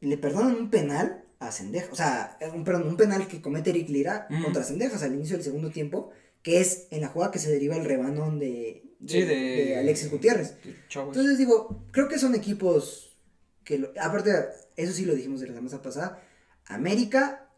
[0.00, 1.90] Le perdonan un penal a Sendejas.
[1.92, 5.44] O sea, un, perdón, un penal que comete Eric Lira contra Sendejas al inicio del
[5.44, 6.10] segundo tiempo.
[6.42, 9.78] Que es en la jugada que se deriva el rebanón de, de, Sí, de, de
[9.78, 10.54] Alexis Gutiérrez.
[10.94, 13.14] Entonces digo, creo que son equipos
[13.62, 14.30] que, lo- aparte,
[14.76, 16.22] eso sí lo dijimos de la semana pasada.
[16.66, 17.48] América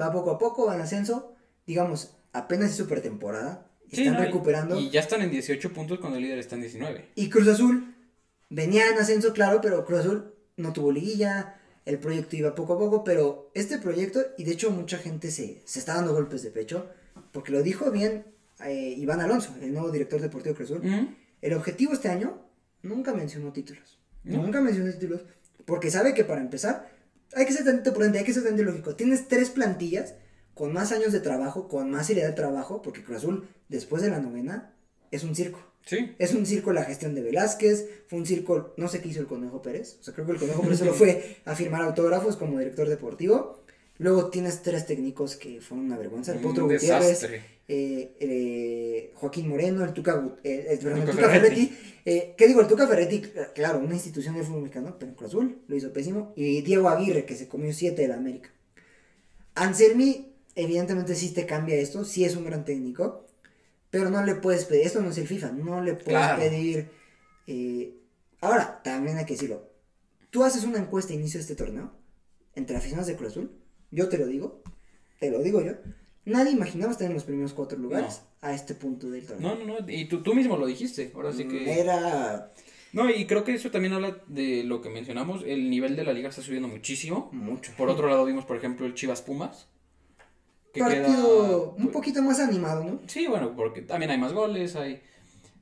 [0.00, 1.34] va poco a poco, va en ascenso.
[1.66, 3.68] Digamos, apenas es su pretemporada.
[3.92, 4.80] Sí, Están no, y- recuperando.
[4.80, 7.10] Y, ya están en 18 puntos cuando el líder está en 19.
[7.14, 7.94] Y Cruz Azul
[8.48, 12.78] venía en ascenso, claro, pero Cruz Azul no tuvo liguilla, el proyecto iba poco a
[12.78, 16.50] poco, pero este proyecto, y de hecho mucha gente se, se está dando golpes de
[16.50, 16.88] pecho,
[17.32, 18.24] porque lo dijo bien
[18.64, 21.08] eh, Iván Alonso, el nuevo director deportivo de Cruz Azul, Ujú.
[21.40, 22.46] el objetivo este año
[22.82, 25.22] nunca mencionó títulos, nunca mencionó títulos,
[25.64, 26.90] porque sabe que para empezar
[27.34, 30.14] hay que ser tantito prudente, hay que ser tantito lógico, tienes tres plantillas
[30.54, 34.10] con más años de trabajo, con más seriedad de trabajo, porque Cruz Azul, después de
[34.10, 34.74] la novena,
[35.10, 35.58] es un circo.
[35.84, 36.14] Sí.
[36.18, 39.26] Es un circo la gestión de Velázquez, fue un circo, no sé qué hizo el
[39.26, 42.58] Conejo Pérez, o sea, creo que el Conejo Pérez solo fue a firmar autógrafos como
[42.58, 43.60] director deportivo.
[43.98, 47.22] Luego tienes tres técnicos que fueron una vergüenza, el Potro Gutiérrez,
[47.68, 51.66] eh, eh, Joaquín Moreno, el Tuca, Gu- eh, el, perdón, el Tuca Tuca Ferretti.
[51.66, 52.00] Ferretti.
[52.06, 52.60] eh, ¿Qué digo?
[52.62, 53.22] El Tuca Ferretti,
[53.54, 56.32] claro, una institución del fútbol mexicano, pero en Cruz Azul lo hizo pésimo.
[56.36, 58.50] Y Diego Aguirre, que se comió siete de la América.
[59.54, 63.26] Anselmi, evidentemente sí te cambia esto, sí es un gran técnico,
[63.92, 66.40] pero no le puedes pedir, esto no es el FIFA, no le puedes Claro.
[66.42, 66.90] pedir.
[67.46, 67.94] eh,
[68.40, 69.70] ahora, también hay que decirlo,
[70.30, 71.92] tú haces una encuesta a inicio de este torneo,
[72.56, 73.52] entre aficionados de Cruz Azul,
[73.90, 74.62] yo te lo digo,
[75.20, 75.74] te lo digo yo,
[76.24, 79.54] nadie imaginaba estar en los primeros cuatro lugares a este punto del torneo.
[79.56, 79.88] No, no, no.
[79.90, 81.12] Y tú, tú mismo lo dijiste.
[81.14, 81.78] Ahora sí que.
[81.80, 82.50] Era
[82.92, 85.44] No, y creo que eso también habla de lo que mencionamos.
[85.46, 87.28] El nivel de la liga está subiendo muchísimo.
[87.32, 87.72] mucho.
[87.76, 89.68] Por otro lado, vimos, por ejemplo, el Chivas Pumas.
[90.80, 93.00] Partido queda- un poquito más animado, ¿no?
[93.06, 95.02] Sí, bueno, porque también hay más goles, hay...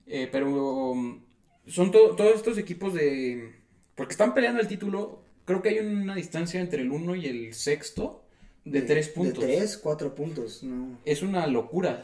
[0.07, 1.21] eh, pero um,
[1.67, 3.55] son to- todos estos equipos de...
[3.95, 7.55] Porque están peleando el título, creo que hay una distancia entre el 1 y el
[7.55, 8.25] sexto
[8.65, 9.45] de 3 puntos.
[9.45, 10.99] De tres, cuatro puntos, no.
[11.05, 12.03] Es una locura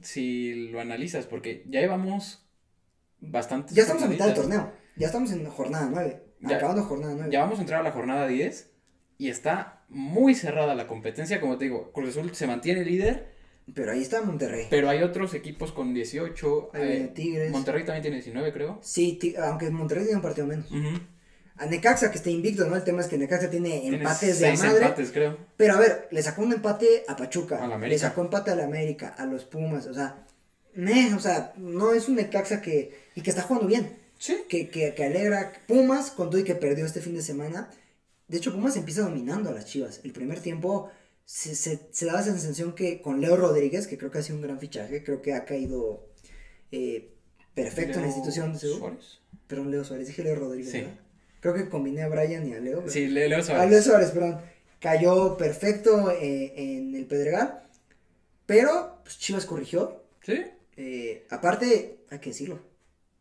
[0.00, 2.46] si lo analizas, porque ya llevamos
[3.20, 3.74] bastante.
[3.74, 4.72] Ya estamos a mitad del torneo.
[4.96, 6.22] Ya estamos en jornada 9.
[6.40, 7.30] Ya- acabando jornada 9.
[7.32, 8.70] Ya vamos a entrar a la jornada 10
[9.18, 11.40] y está muy cerrada la competencia.
[11.40, 13.28] Como te digo, Cruz Azul se mantiene líder,
[13.74, 14.66] Pero ahí está Monterrey.
[14.70, 16.70] pero hay otros equipos con 18.
[16.74, 17.50] Ahí eh, Tigres.
[17.50, 18.78] Monterrey también tiene 19, creo.
[18.82, 20.66] Sí, aunque Monterrey tiene un partido menos.
[21.56, 22.76] A Necaxa, que está invicto, ¿no?
[22.76, 24.84] El tema es que Necaxa tiene empates de seis madre.
[24.84, 25.36] empates, creo.
[25.56, 27.56] Pero a ver, le sacó un empate a Pachuca.
[27.64, 27.94] A la América.
[27.94, 29.86] Le sacó empate a la América, a los Pumas.
[29.88, 30.24] O sea,
[30.74, 32.96] meh, o sea, no es un Necaxa que.
[33.16, 33.96] Y que está jugando bien.
[34.18, 34.36] Sí.
[34.48, 35.52] Que, que, que alegra.
[35.66, 37.68] Pumas, con todo y que perdió este fin de semana.
[38.28, 40.00] De hecho, Pumas empieza dominando a las chivas.
[40.04, 40.90] El primer tiempo
[41.24, 44.36] se, se, se daba esa sensación que con Leo Rodríguez, que creo que ha sido
[44.36, 46.06] un gran fichaje, creo que ha caído
[46.70, 47.14] eh,
[47.54, 48.58] perfecto en la institución de.
[48.58, 49.18] Suárez.
[49.46, 50.70] Perdón, Leo Suárez, dije Leo Rodríguez.
[50.70, 50.80] Sí.
[50.82, 50.94] ¿verdad?
[51.40, 52.80] Creo que combiné a Brian y a Leo.
[52.80, 53.70] pero- Sí, Le- Leo Ah, Suárez.
[53.70, 54.40] Leo Suárez, perdón.
[54.80, 57.62] Cayó perfecto eh, en el Pedregal.
[58.46, 60.02] Pero pues, Chivas corrigió.
[60.22, 60.44] Sí.
[60.76, 62.60] Eh, aparte, hay que decirlo.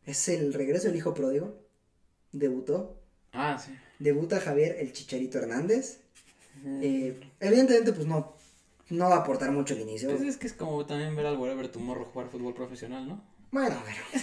[0.05, 1.59] Es el regreso del hijo pródigo.
[2.31, 2.99] Debutó.
[3.33, 3.71] Ah, sí.
[3.99, 5.99] Debuta Javier el Chicharito Hernández.
[6.81, 8.35] Eh, evidentemente, pues no,
[8.89, 10.09] no va a aportar mucho al inicio.
[10.09, 13.23] Pues es que es como también ver al Wherever Tomorrow jugar fútbol profesional, ¿no?
[13.51, 13.75] Bueno,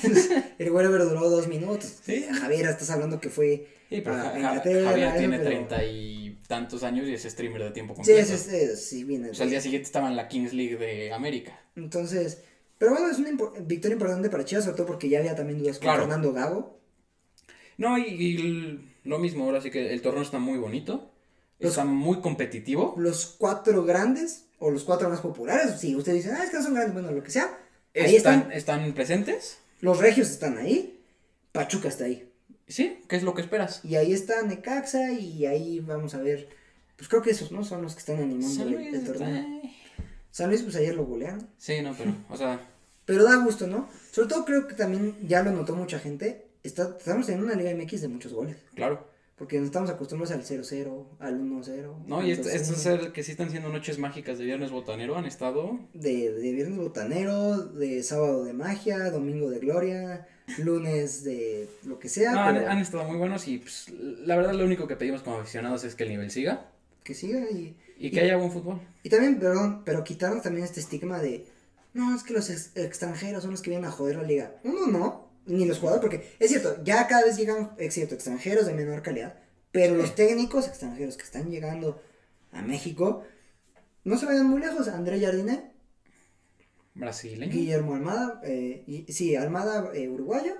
[0.03, 0.15] pero
[0.59, 1.99] el Wherever duró dos minutos.
[2.03, 2.25] Sí.
[2.31, 6.83] Javier, estás hablando que fue Sí, pero a Ja- Javier tiene pero- treinta y tantos
[6.83, 8.21] años y es streamer de tiempo Sí, completo.
[8.21, 9.31] es, es, es- sí, viene.
[9.31, 11.59] O sea, al día siguiente estaba en la Kings League de América.
[11.77, 12.43] Entonces,
[12.79, 15.59] pero bueno, es una impo- victoria importante para Chivas, sobre todo porque ya había también
[15.59, 16.01] dudas con Claro.
[16.03, 16.79] Fernando Gago.
[17.79, 21.11] No, y, y lo mismo, ahora sí que el torneo está muy bonito.
[21.61, 22.95] Los- Está muy competitivo.
[22.99, 26.63] Los cuatro grandes, o los cuatro más populares, si ustedes dicen, ah, es que no
[26.65, 27.57] son grandes, bueno, lo que sea.
[27.95, 29.59] Ahí Están, están, están presentes.
[29.81, 31.01] los regios están ahí,
[31.53, 32.29] Pachuca está ahí.
[32.67, 33.85] Sí, ¿qué es lo que esperas?
[33.85, 36.49] Y ahí está Necaxa, y ahí vamos a ver,
[36.97, 37.63] pues creo que esos, ¿no?
[37.63, 39.45] Son los que están animando San el, Luis el está- torneo.
[40.31, 41.47] San Luis, pues ayer lo golearon.
[41.59, 42.61] Sí, no, pero, o sea,
[43.05, 43.89] Pero da gusto, ¿no?
[44.11, 46.47] Sobre todo creo que también ya lo notó mucha gente.
[46.65, 48.57] Está, estamos en una Liga MX de muchos goles.
[48.75, 49.13] claro.
[49.37, 52.05] Porque no estamos acostumbrados al 0-0, al 1-0.
[52.07, 55.17] No, y esto- Entonces, estos ser que sí están siendo noches mágicas de viernes botanero
[55.17, 55.81] han estado.
[55.93, 62.09] De, de viernes botanero, de sábado de magia, domingo de gloria, lunes de lo que
[62.09, 62.31] sea.
[62.31, 63.89] No, han, pero han estado muy buenos y pues,
[64.25, 66.71] la verdad lo único que pedimos como aficionados es que el nivel siga
[67.03, 68.81] Que siga y, y que haya buen fútbol.
[69.03, 71.45] y también, perdón, pero quitarnos también este estigma de,
[71.93, 74.55] no, es que los ex- extranjeros son los que vienen a joder la liga.
[74.63, 78.67] Uno no, ni los jugadores, porque es cierto, ya cada vez llegan, es cierto, extranjeros
[78.67, 79.39] de menor calidad,
[79.73, 82.01] pero los técnicos extranjeros que están llegando
[82.53, 83.25] a México,
[84.05, 84.87] no se vayan muy lejos.
[84.89, 85.73] André Jardine,
[86.95, 87.53] Brasileño.
[87.53, 90.55] Guillermo Almada, eh, y- sí, Almada eh, uruguayo,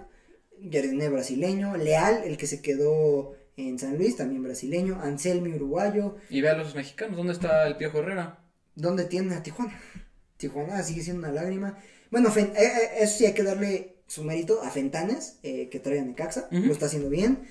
[0.71, 6.41] Jardine brasileño, Leal, el que se quedó en San Luis, también brasileño, Anselmi uruguayo, Y
[6.41, 8.41] ve a los mexicanos, ¿dónde está el Piojo Herrera?
[8.75, 9.81] ¿dónde tiene a Tijuana?
[10.37, 11.79] Tijuana sigue siendo una lágrima.
[12.11, 15.99] Bueno, Fen- eh, eso sí hay que darle su mérito a Fentanes, eh, que trae
[16.01, 17.49] a Necaxa, lo está haciendo bien.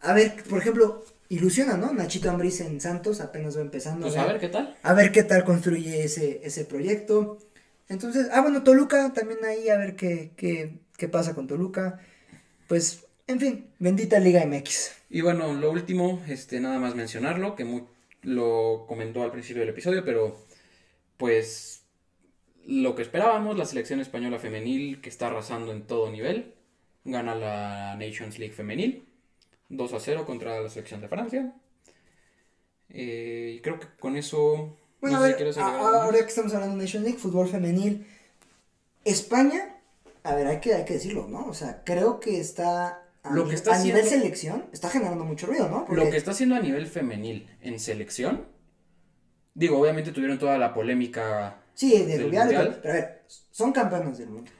[0.00, 1.92] A ver, por ejemplo, ilusiona, ¿no?
[1.92, 4.06] Nachito Ambriz en Santos apenas va empezando.
[4.06, 4.76] Pues a ver qué tal.
[4.82, 7.38] a ver qué tal construye ese, ese proyecto.
[7.88, 12.00] Entonces, ah, bueno, Toluca también ahí, a ver qué, qué, qué pasa con Toluca.
[12.68, 14.92] Pues, en fin, bendita Liga MX.
[15.10, 17.86] Y bueno, lo último, este, nada más mencionarlo, que mu-
[18.22, 20.38] lo comentó al principio del episodio, pero
[21.16, 21.81] pues
[22.66, 26.54] lo que esperábamos, la selección española femenil que está arrasando en todo nivel,
[27.04, 29.04] gana la Nations League femenil,
[29.68, 31.52] 2 a 0 contra la selección de Francia.
[32.88, 34.76] Eh, y creo que con eso...
[35.00, 36.04] Bueno, no a sé si ver, quieres a- agregar algo más.
[36.06, 38.06] ahora que estamos hablando de Nation League, fútbol femenil,
[39.04, 39.76] España,
[40.22, 41.46] a ver, hay que, hay que decirlo, ¿no?
[41.46, 45.24] O sea, creo que está, a, Lo ni- que está a nivel selección, está generando
[45.24, 45.84] mucho ruido, ¿no?
[45.86, 48.46] Porque Lo que está haciendo a nivel femenil en selección,
[49.54, 52.68] digo, obviamente tuvieron toda la polémica, Sí, de del Rubiales, Mundial.
[52.68, 54.50] pero, pero a ver, son campeones del mundo.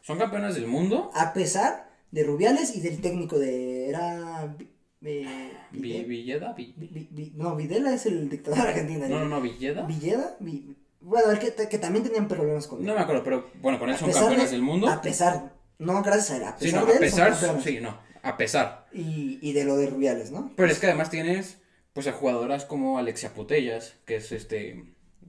[0.00, 4.56] son campeonas del mundo, A pesar de Rubiales y del técnico de, era...
[5.02, 9.08] eh, Vi- Vide- Villeda, Vi- Vi- no, Videla es el dictador argentino.
[9.08, 9.82] no, no, no, Villeda.
[9.86, 12.86] Villeda, Vi- bueno, el que, que también tenían problemas con él.
[12.86, 14.88] No me acuerdo, pero bueno, con él A son campeones de- del mundo.
[14.88, 17.30] A pesar, no gracias a él, a Sí, pesar no, de a él, son pesar,
[17.30, 17.64] campeones.
[17.64, 18.86] sí, no, a pesar.
[18.92, 20.52] Y, y de lo de Rubiales, ¿no?
[20.56, 21.58] Pero es que además tienes,
[21.92, 24.84] pues, a jugadoras como Alexia Putellas, que es este,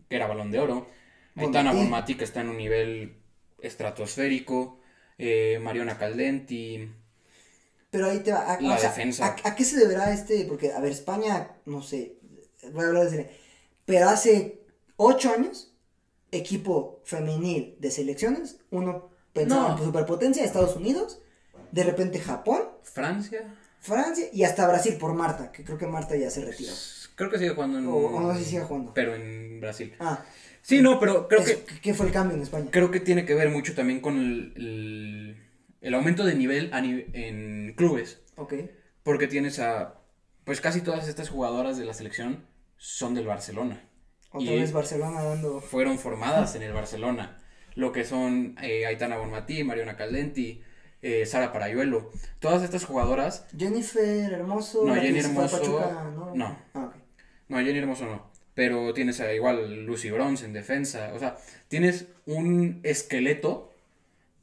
[0.09, 0.87] que era balón de oro.
[1.35, 2.17] Aitana Bonmatí.
[2.19, 3.15] Está en un nivel
[3.61, 4.79] estratosférico.
[5.17, 6.89] eh, Mariona Caldenti.
[7.91, 8.53] Pero ahí te va.
[8.53, 9.35] A, La o sea, defensa.
[9.43, 10.45] A, a qué se deberá este?
[10.45, 12.17] Porque, a ver, España, no sé,
[12.71, 13.29] voy a hablar de
[13.85, 14.61] Pero hace
[14.97, 15.71] ocho años,
[16.31, 19.77] equipo femenil de selecciones, uno pensaba No.
[19.77, 21.21] en superpotencia, Estados Unidos,
[21.71, 23.55] de repente Japón, Francia.
[23.79, 26.71] Francia y hasta Brasil por Marta, que creo que Marta ya se retiró.
[27.15, 27.87] Creo que sigue jugando en.
[27.87, 28.93] O, o no sé si sigue jugando.
[28.95, 29.93] Pero en Brasil.
[29.99, 30.25] Ah,
[30.63, 31.79] Sí, no, pero creo es- que.
[31.81, 32.67] ¿qué fue el cambio en España?
[32.71, 35.37] Creo que tiene que ver mucho también con el, el-
[35.81, 38.21] el aumento de nivel a ni- en clubes.
[38.37, 38.53] Ok.
[39.03, 39.99] Porque tienes a.
[40.45, 42.45] Pues casi todas estas jugadoras de la selección
[42.77, 43.87] son del Barcelona.
[44.31, 45.61] Otra Y- vez Barcelona dando.
[45.61, 47.37] Fueron formadas en el Barcelona.
[47.75, 50.61] Lo que son eh, Aitana Bonmatí, Mariona Caldenti,
[51.01, 52.09] eh, Sara Parayuelo.
[52.39, 53.45] Todas estas jugadoras.
[53.57, 54.85] Jennifer Hermoso.
[54.85, 56.35] No, Jenny Hermoso, Pachuca, ¿no?
[56.35, 56.57] no.
[56.73, 56.95] Ah, ok.
[57.49, 58.31] No, Jenny Hermoso no.
[58.55, 61.11] Pero tienes igual Lucy Bronze en defensa.
[61.15, 61.37] O sea,
[61.67, 63.71] tienes un esqueleto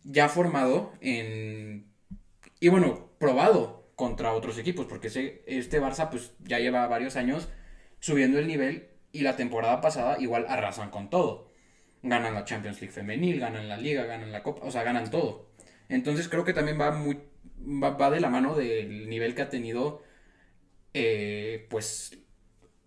[0.04, 1.86] ya formado en.
[2.60, 4.86] Y bueno, probado contra otros equipos.
[4.86, 7.48] Porque ese- este Barça, pues ya lleva varios años
[8.00, 8.88] subiendo el nivel.
[9.12, 11.50] Y la temporada pasada, igual arrasan con todo.
[12.02, 14.66] Ganan la Champions League femenil, ganan la Liga, ganan la Copa.
[14.66, 15.50] O sea, ganan todo.
[15.88, 17.18] Entonces creo que también va muy.
[17.60, 20.02] Va, va de la mano del nivel que ha tenido.
[20.94, 22.18] eh, pues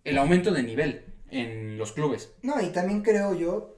[0.03, 2.31] el aumento de nivel en los clubes.
[2.41, 3.75] No, y también creo yo,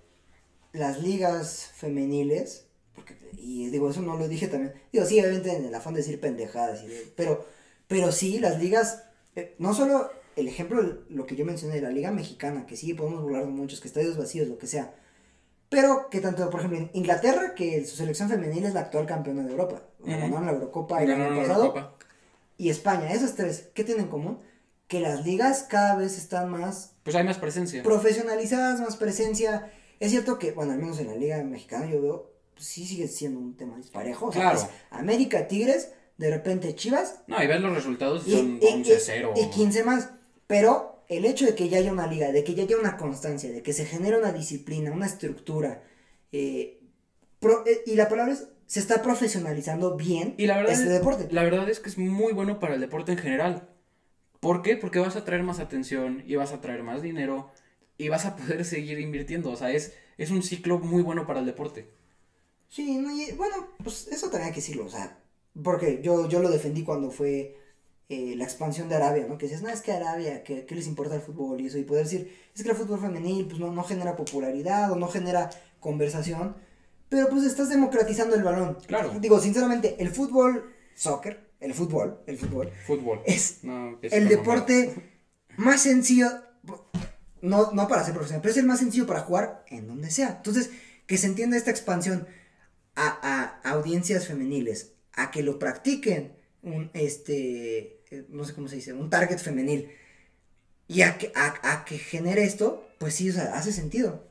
[0.73, 5.65] las ligas femeniles, porque, y digo, eso no lo dije también, digo, sí, obviamente en
[5.65, 7.45] el afán de decir pendejadas, y de- pero,
[7.87, 9.03] pero sí, las ligas,
[9.35, 13.21] eh, no solo el ejemplo, lo que yo mencioné la liga mexicana, que sí, podemos
[13.21, 14.93] burlar de muchos, que estadios vacíos, lo que sea,
[15.69, 19.43] pero que tanto, por ejemplo, en Inglaterra, que su selección femenil es la actual campeona
[19.43, 21.73] de Europa, ganaron la Eurocopa el año pasado,
[22.57, 24.39] y España, esas tres, ¿qué tienen en común?
[24.87, 27.83] Que las ligas cada vez están más Pues hay más presencia.
[27.83, 29.71] profesionalizadas, más presencia.
[29.99, 33.07] Es cierto que, bueno, al menos en la Liga Mexicana yo veo, pues, sí sigue
[33.07, 34.25] siendo un tema disparejo.
[34.25, 34.57] O sea, Claro.
[34.59, 38.65] es América, Tigres, de repente Chivas No, y ves los resultados y y, son y-
[38.65, 39.33] 11-0.
[39.35, 40.09] y- y 15 más.
[40.47, 43.51] Pero el hecho de que ya haya una liga, de que ya haya una constancia,
[43.51, 45.83] de que se genere una disciplina, una estructura,
[46.31, 46.79] eh,
[47.39, 50.91] pro- eh, y la palabra es, se está profesionalizando bien Y la verdad, este es,
[50.91, 51.27] deporte.
[51.29, 53.69] la verdad es que es muy bueno para el deporte en general.
[54.45, 54.77] ¿Por qué?
[54.77, 57.49] Porque vas a traer más atención y vas a traer más dinero
[57.97, 59.49] y vas a poder seguir invirtiendo.
[59.49, 61.89] O sea, es, es un ciclo muy bueno para el deporte.
[62.69, 65.17] Sí, no, y, bueno, pues eso tenía que decirlo, o sea,
[65.63, 67.57] porque yo, yo lo defendí cuando fue
[68.07, 69.39] eh, la expansión de Arabia, ¿no?
[69.39, 71.59] Que decías, no, es que Arabia, ¿qué, qué les importa el fútbol?
[71.59, 74.91] Y eso, y poder decir, es que el fútbol femenil, pues no, no genera popularidad
[74.91, 76.55] o no genera conversación,
[77.09, 78.77] pero pues estás democratizando el balón.
[78.85, 79.11] Claro.
[79.19, 83.21] Digo, sinceramente, el fútbol, soccer, el fútbol, el fútbol, Fútbol.
[83.25, 84.93] es No, el deporte
[85.57, 86.27] más sencillo,
[87.41, 90.35] no, no para ser profesional, pero es el más sencillo para jugar en donde sea.
[90.37, 90.69] Entonces,
[91.07, 92.27] que se entienda esta expansión
[92.95, 98.75] a, a audiencias femeniles, a que lo practiquen, un, este, eh, no sé cómo se
[98.75, 99.89] dice, un target femenil,
[100.87, 104.27] y a que, a, a que genere esto, pues sí, o sea, hace sentido.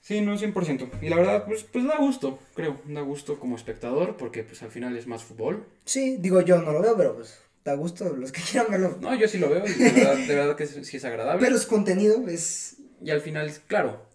[0.00, 0.88] Sí, no, 100%.
[1.02, 2.80] Y la verdad, pues, pues da gusto, creo.
[2.86, 5.66] Da gusto como espectador porque pues al final es más fútbol.
[5.84, 8.96] Sí, digo yo no lo veo, pero pues da gusto los que quieran verlo.
[9.00, 11.42] No, yo sí lo veo y de verdad, de verdad que sí es agradable.
[11.44, 12.76] Pero es contenido, es...
[13.02, 14.06] Y al final, claro.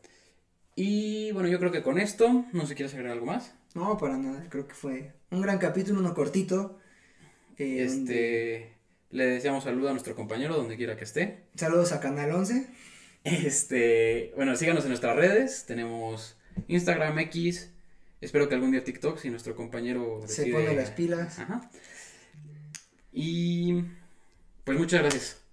[0.75, 3.53] Y bueno, yo creo que con esto, no sé si quieres agregar algo más.
[3.75, 6.79] No, para nada, creo que fue un gran capítulo, uno cortito.
[7.57, 8.73] eh, donde- Este,
[9.11, 11.43] le deseamos salud a nuestro compañero donde quiera que esté.
[11.55, 12.67] Saludos a Canal 11.
[13.25, 15.65] Este, bueno, síganos en nuestras redes.
[15.65, 17.71] Tenemos Instagram, X.
[18.21, 21.39] Espero que algún día TikTok, si nuestro compañero Se pone las pilas.
[21.39, 21.69] Ajá.
[23.11, 23.83] Y
[24.63, 25.44] pues muchas gracias.